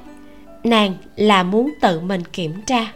[0.70, 2.94] nàng là muốn tự mình kiểm tra.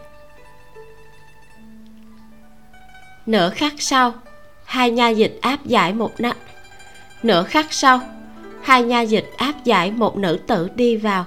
[3.26, 4.14] Nửa khắc sau,
[4.66, 6.38] hai nha dịch áp giải một nắp
[7.24, 8.00] nửa khắc sau,
[8.62, 11.26] hai nha dịch áp giải một nữ tử đi vào.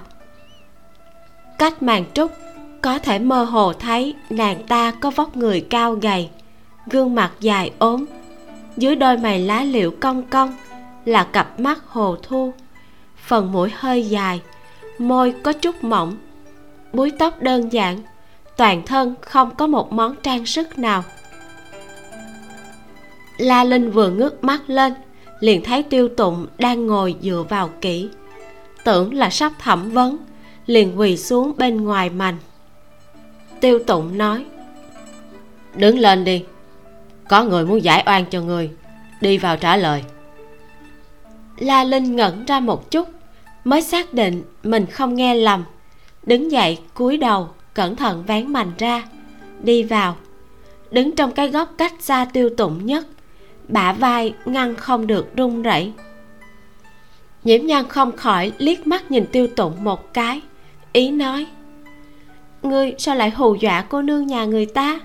[1.57, 2.31] Cách màn trúc,
[2.81, 6.29] có thể mơ hồ thấy nàng ta có vóc người cao gầy,
[6.87, 8.05] gương mặt dài ốm.
[8.77, 10.55] Dưới đôi mày lá liễu cong cong
[11.05, 12.53] là cặp mắt hồ thu,
[13.17, 14.41] phần mũi hơi dài,
[14.97, 16.17] môi có chút mỏng
[16.95, 17.99] búi tóc đơn giản,
[18.57, 21.03] toàn thân không có một món trang sức nào.
[23.37, 24.93] La linh vừa ngước mắt lên,
[25.39, 28.09] liền thấy tiêu tụng đang ngồi dựa vào kỹ.
[28.83, 30.17] Tưởng là sắp thẩm vấn,
[30.65, 32.37] liền quỳ xuống bên ngoài mành
[33.65, 34.45] tiêu tụng nói,
[35.75, 36.43] đứng lên đi,
[37.29, 38.69] có người muốn giải oan cho người,
[39.21, 40.03] đi vào trả lời.
[41.57, 43.09] La linh ngẩn ra một chút,
[43.63, 45.63] mới xác định mình không nghe lầm
[46.25, 49.03] đứng dậy, cúi đầu, cẩn thận vén mành ra.
[49.63, 50.15] Đi vào.
[50.91, 53.07] Đứng trong cái góc cách xa tiêu tụng nhất.
[53.67, 55.91] Bả vai ngăn không được run rẩy.
[57.43, 60.41] Nhiễm nhan không khỏi liếc mắt nhìn tiêu tụng một cái.
[60.93, 61.47] Ý nói,
[62.63, 64.99] ngươi sao lại hù dọa cô nương nhà người ta?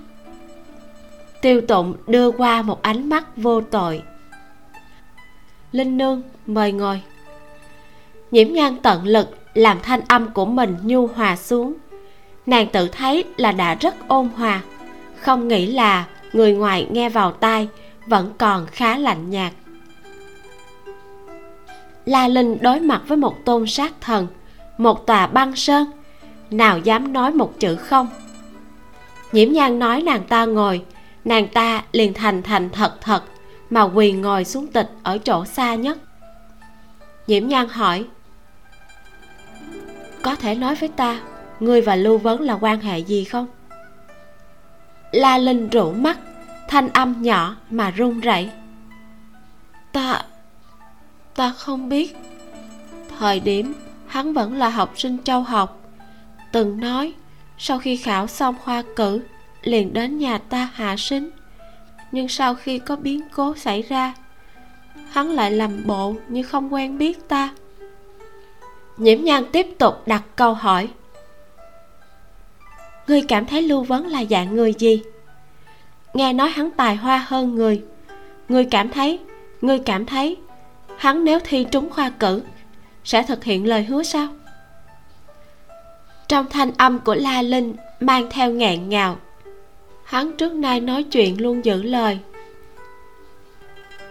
[1.41, 4.01] Tiêu tụng đưa qua một ánh mắt vô tội.
[5.71, 7.01] Linh nương, mời ngồi.
[8.31, 11.73] Nhiễm nhan tận lực làm thanh âm của mình nhu hòa xuống.
[12.45, 14.61] Nàng tự thấy là đã rất ôn hòa.
[15.19, 17.67] Không nghĩ là người ngoài nghe vào tai
[18.05, 19.53] vẫn còn khá lạnh nhạt.
[22.05, 24.27] La linh đối mặt với một tôn sát thần,
[24.77, 25.91] một tòa băng sơn.
[26.51, 28.07] Nào dám nói một chữ không?
[29.31, 30.81] Nhiễm nhan nói nàng ta ngồi,
[31.25, 33.23] nàng ta liền thành thành thật thật
[33.69, 35.97] mà quỳ ngồi xuống tịch ở chỗ xa nhất.
[37.27, 38.05] Nhiễm nhan hỏi
[40.23, 41.19] có thể nói với ta
[41.59, 43.47] ngươi và lưu vấn là quan hệ gì không?
[45.11, 46.19] La linh rủ mắt,
[46.67, 48.49] thanh âm nhỏ mà run rẩy.
[49.91, 50.21] Ta
[51.35, 52.15] ta không biết.
[53.19, 53.73] Thời điểm,
[54.07, 55.79] hắn vẫn là học sinh châu học.
[56.51, 57.13] Từng nói,
[57.57, 59.21] sau khi khảo xong khoa cử,
[59.63, 61.29] liền đến nhà ta hạ sinh.
[62.11, 64.13] Nhưng sau khi có biến cố xảy ra,
[65.09, 67.49] hắn lại làm bộ như không quen biết ta
[69.01, 70.87] nhiễm nhan tiếp tục đặt câu hỏi.
[73.07, 75.03] Ngươi cảm thấy lưu vấn là dạng người gì?
[76.13, 77.83] Nghe nói hắn tài hoa hơn người.
[78.49, 79.19] Ngươi cảm thấy,
[79.61, 80.37] ngươi cảm thấy,
[80.97, 82.41] hắn nếu thi trúng khoa cử,
[83.03, 84.27] sẽ thực hiện lời hứa sao?
[86.27, 89.17] Trong thanh âm của la linh mang theo ngạn ngào,
[90.03, 92.19] hắn trước nay nói chuyện luôn giữ lời.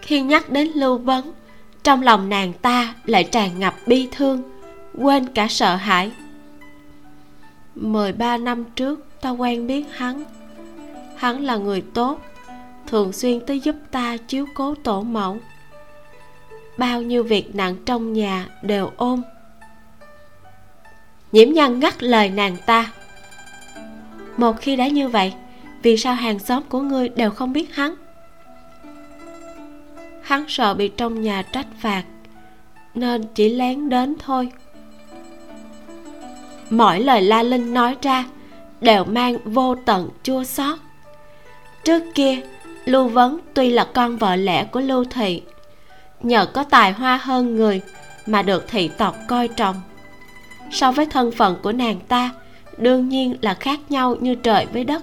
[0.03, 1.33] Khi nhắc đến lưu vấn,
[1.83, 4.43] trong lòng nàng ta lại tràn ngập bi thương
[5.01, 6.11] quên cả sợ hãi.
[7.75, 10.25] Mười ba năm trước, ta quen biết hắn.
[11.17, 12.21] Hắn là người tốt,
[12.87, 15.39] thường xuyên tới giúp ta chiếu cố tổ mẫu.
[16.79, 19.23] Bao nhiêu việc nặng trong nhà đều ôm.
[21.33, 22.93] Nhiễm nhân ngắt lời nàng ta.
[24.37, 25.33] Một khi đã như vậy,
[25.83, 27.95] vì sao hàng xóm của ngươi đều không biết hắn?
[30.23, 32.05] Hắn sợ bị trong nhà trách phạt,
[32.95, 34.51] nên chỉ lén đến thôi
[36.71, 38.25] mỗi lời la linh nói ra
[38.81, 40.79] đều mang vô tận chua xót.
[41.85, 42.41] Trước kia,
[42.85, 45.43] lưu vấn tuy là con vợ lẽ của lưu thị,
[46.21, 47.81] nhờ có tài hoa hơn người
[48.27, 49.81] mà được thị tộc coi trọng.
[50.71, 52.31] So với thân phận của nàng ta,
[52.77, 55.03] đương nhiên là khác nhau như trời với đất.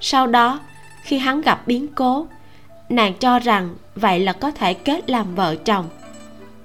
[0.00, 0.60] Sau đó,
[1.02, 2.26] khi hắn gặp biến cố,
[2.88, 5.88] nàng cho rằng vậy là có thể kết làm vợ chồng,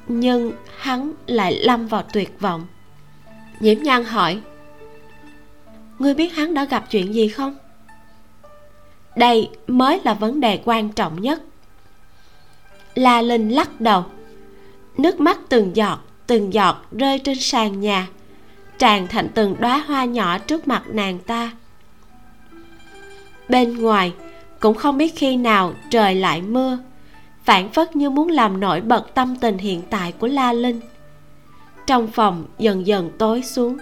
[0.07, 2.67] nhưng hắn lại lâm vào tuyệt vọng
[3.61, 4.41] nhiễm nhan hỏi.
[5.99, 7.57] Ngươi biết hắn đã gặp chuyện gì không?
[9.15, 11.41] Đây mới là vấn đề quan trọng nhất.
[12.95, 14.05] La linh lắc đầu.
[14.97, 18.07] Nước mắt từng giọt từng giọt rơi trên sàn nhà.
[18.77, 21.51] Tràn thành từng đóa hoa nhỏ trước mặt nàng ta.
[23.49, 24.13] Bên ngoài,
[24.59, 26.77] cũng không biết khi nào trời lại mưa,
[27.43, 30.81] phản phất như muốn làm nổi bật tâm tình hiện tại của la linh
[31.91, 33.77] trong phòng dần dần tối xuống.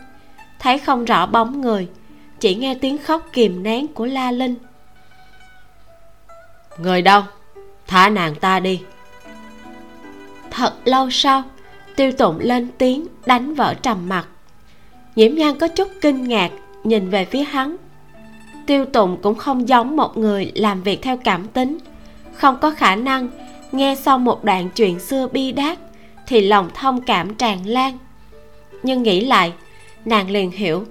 [0.59, 1.87] Thấy không rõ bóng người
[2.39, 4.55] chỉ nghe tiếng khóc kìm nén của la linh.
[6.77, 7.21] Người đâu?
[7.87, 8.81] Thả nàng ta đi.
[10.51, 11.43] Thật lâu sau
[11.95, 14.27] tiêu tụng lên tiếng đánh vỡ trầm mặc.
[15.15, 16.51] Nhiễm nhan có chút kinh ngạc
[16.83, 17.75] nhìn về phía hắn.
[18.65, 21.77] Tiêu tụng cũng không giống một người làm việc theo cảm tính
[22.33, 23.29] không có khả năng
[23.71, 25.79] nghe xong một đoạn chuyện xưa bi đát
[26.29, 27.97] thì lòng thông cảm tràn lan.
[28.83, 29.53] Nhưng nghĩ lại,
[30.05, 30.85] nàng liền hiểu,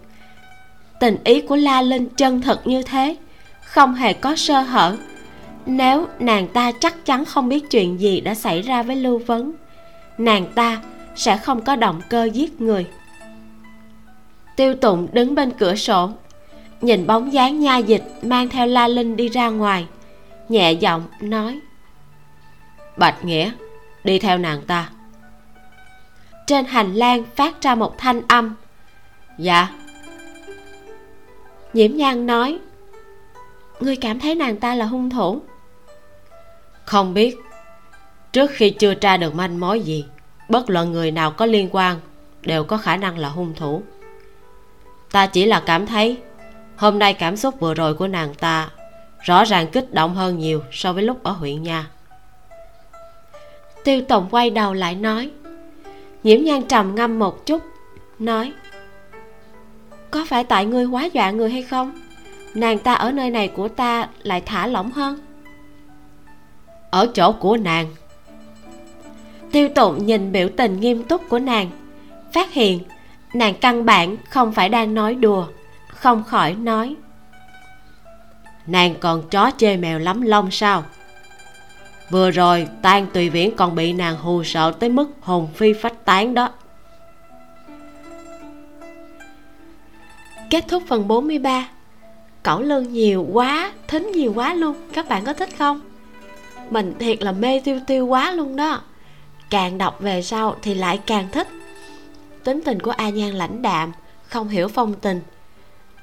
[1.01, 3.17] tình ý của la linh chân thật như thế,
[3.65, 4.97] không hề có sơ hở.
[5.67, 9.53] Nếu nàng ta chắc chắn không biết chuyện gì đã xảy ra với lưu vấn,
[10.19, 10.83] nàng ta
[11.17, 12.87] sẽ không có động cơ giết người.
[14.57, 16.11] Tiêu tụng đứng bên cửa sổ,
[16.81, 19.87] nhìn bóng dáng nha dịch mang theo la linh đi ra ngoài,
[20.49, 21.61] nhẹ giọng nói,
[22.97, 23.51] bạch nghĩa,
[24.05, 24.91] đi theo nàng ta
[26.49, 28.55] trên hành lang phát ra một thanh âm.
[29.39, 29.69] Dạ.
[31.73, 32.59] Nhiễm nhan nói,
[33.81, 35.41] ngươi cảm thấy nàng ta là hung thủ?
[36.85, 37.37] Không biết.
[38.33, 40.05] Trước khi chưa tra được manh mối gì,
[40.49, 42.01] bất luận người nào có liên quan
[42.43, 43.83] đều có khả năng là hung thủ.
[45.11, 46.19] Ta chỉ là cảm thấy
[46.77, 48.71] hôm nay cảm xúc vừa rồi của nàng ta
[49.21, 51.87] rõ ràng kích động hơn nhiều so với lúc ở huyện nha.
[53.85, 55.31] Tiêu tổng quay đầu lại nói
[56.23, 57.63] nhiễm nhan trầm ngâm một chút,
[58.19, 58.53] nói,
[60.11, 62.01] có phải tại ngươi quá dọa người hay không?
[62.55, 65.19] Nàng ta ở nơi này của ta lại thả lỏng hơn.
[66.91, 67.87] Ở chỗ của nàng.
[69.53, 71.71] Tiêu tụng nhìn biểu tình nghiêm túc của nàng,
[72.33, 72.81] phát hiện
[73.35, 75.47] nàng căn bản không phải đang nói đùa,
[75.89, 76.97] không khỏi nói,
[78.67, 80.85] nàng còn chó chê mèo lắm lông sao?
[82.11, 86.05] Vừa rồi tan tùy viễn còn bị nàng hù sợ tới mức hồn phi phách
[86.05, 86.51] tán đó.
[90.51, 91.69] Kết thúc phần 43
[92.43, 94.77] cẩu lương nhiều quá thính nhiều quá luôn.
[94.93, 95.81] Các bạn có thích không?
[96.71, 98.81] Mình thiệt là mê tiêu tiêu quá luôn đó.
[99.51, 101.49] Càng đọc về sau thì lại càng thích.
[102.45, 103.93] Tính tình của a nhan lãnh đạm
[104.29, 105.21] không hiểu phong tình.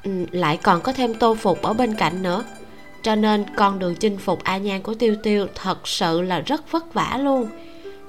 [0.03, 2.43] Ừ, lại còn có thêm tô phục ở bên cạnh nữa
[3.06, 6.72] cho nên con đường chinh phục a nhan của tiêu tiêu thật sự là rất
[6.72, 7.47] vất vả luôn.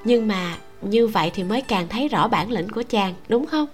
[0.04, 3.66] Nhưng mà như vậy thì mới càng thấy rõ bản lĩnh của chàng, đúng không?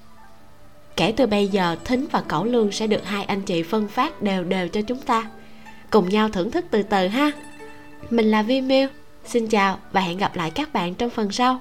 [0.97, 4.23] Kể từ bây giờ, thính và cẩu lương sẽ được hai anh chị phân phát
[4.23, 5.31] đều đều cho chúng ta.
[5.91, 7.31] Cùng nhau thưởng thức từ từ ha.
[8.11, 8.89] Mình là vi miêu.
[9.25, 11.61] Xin chào và hẹn gặp lại các bạn trong phần sau.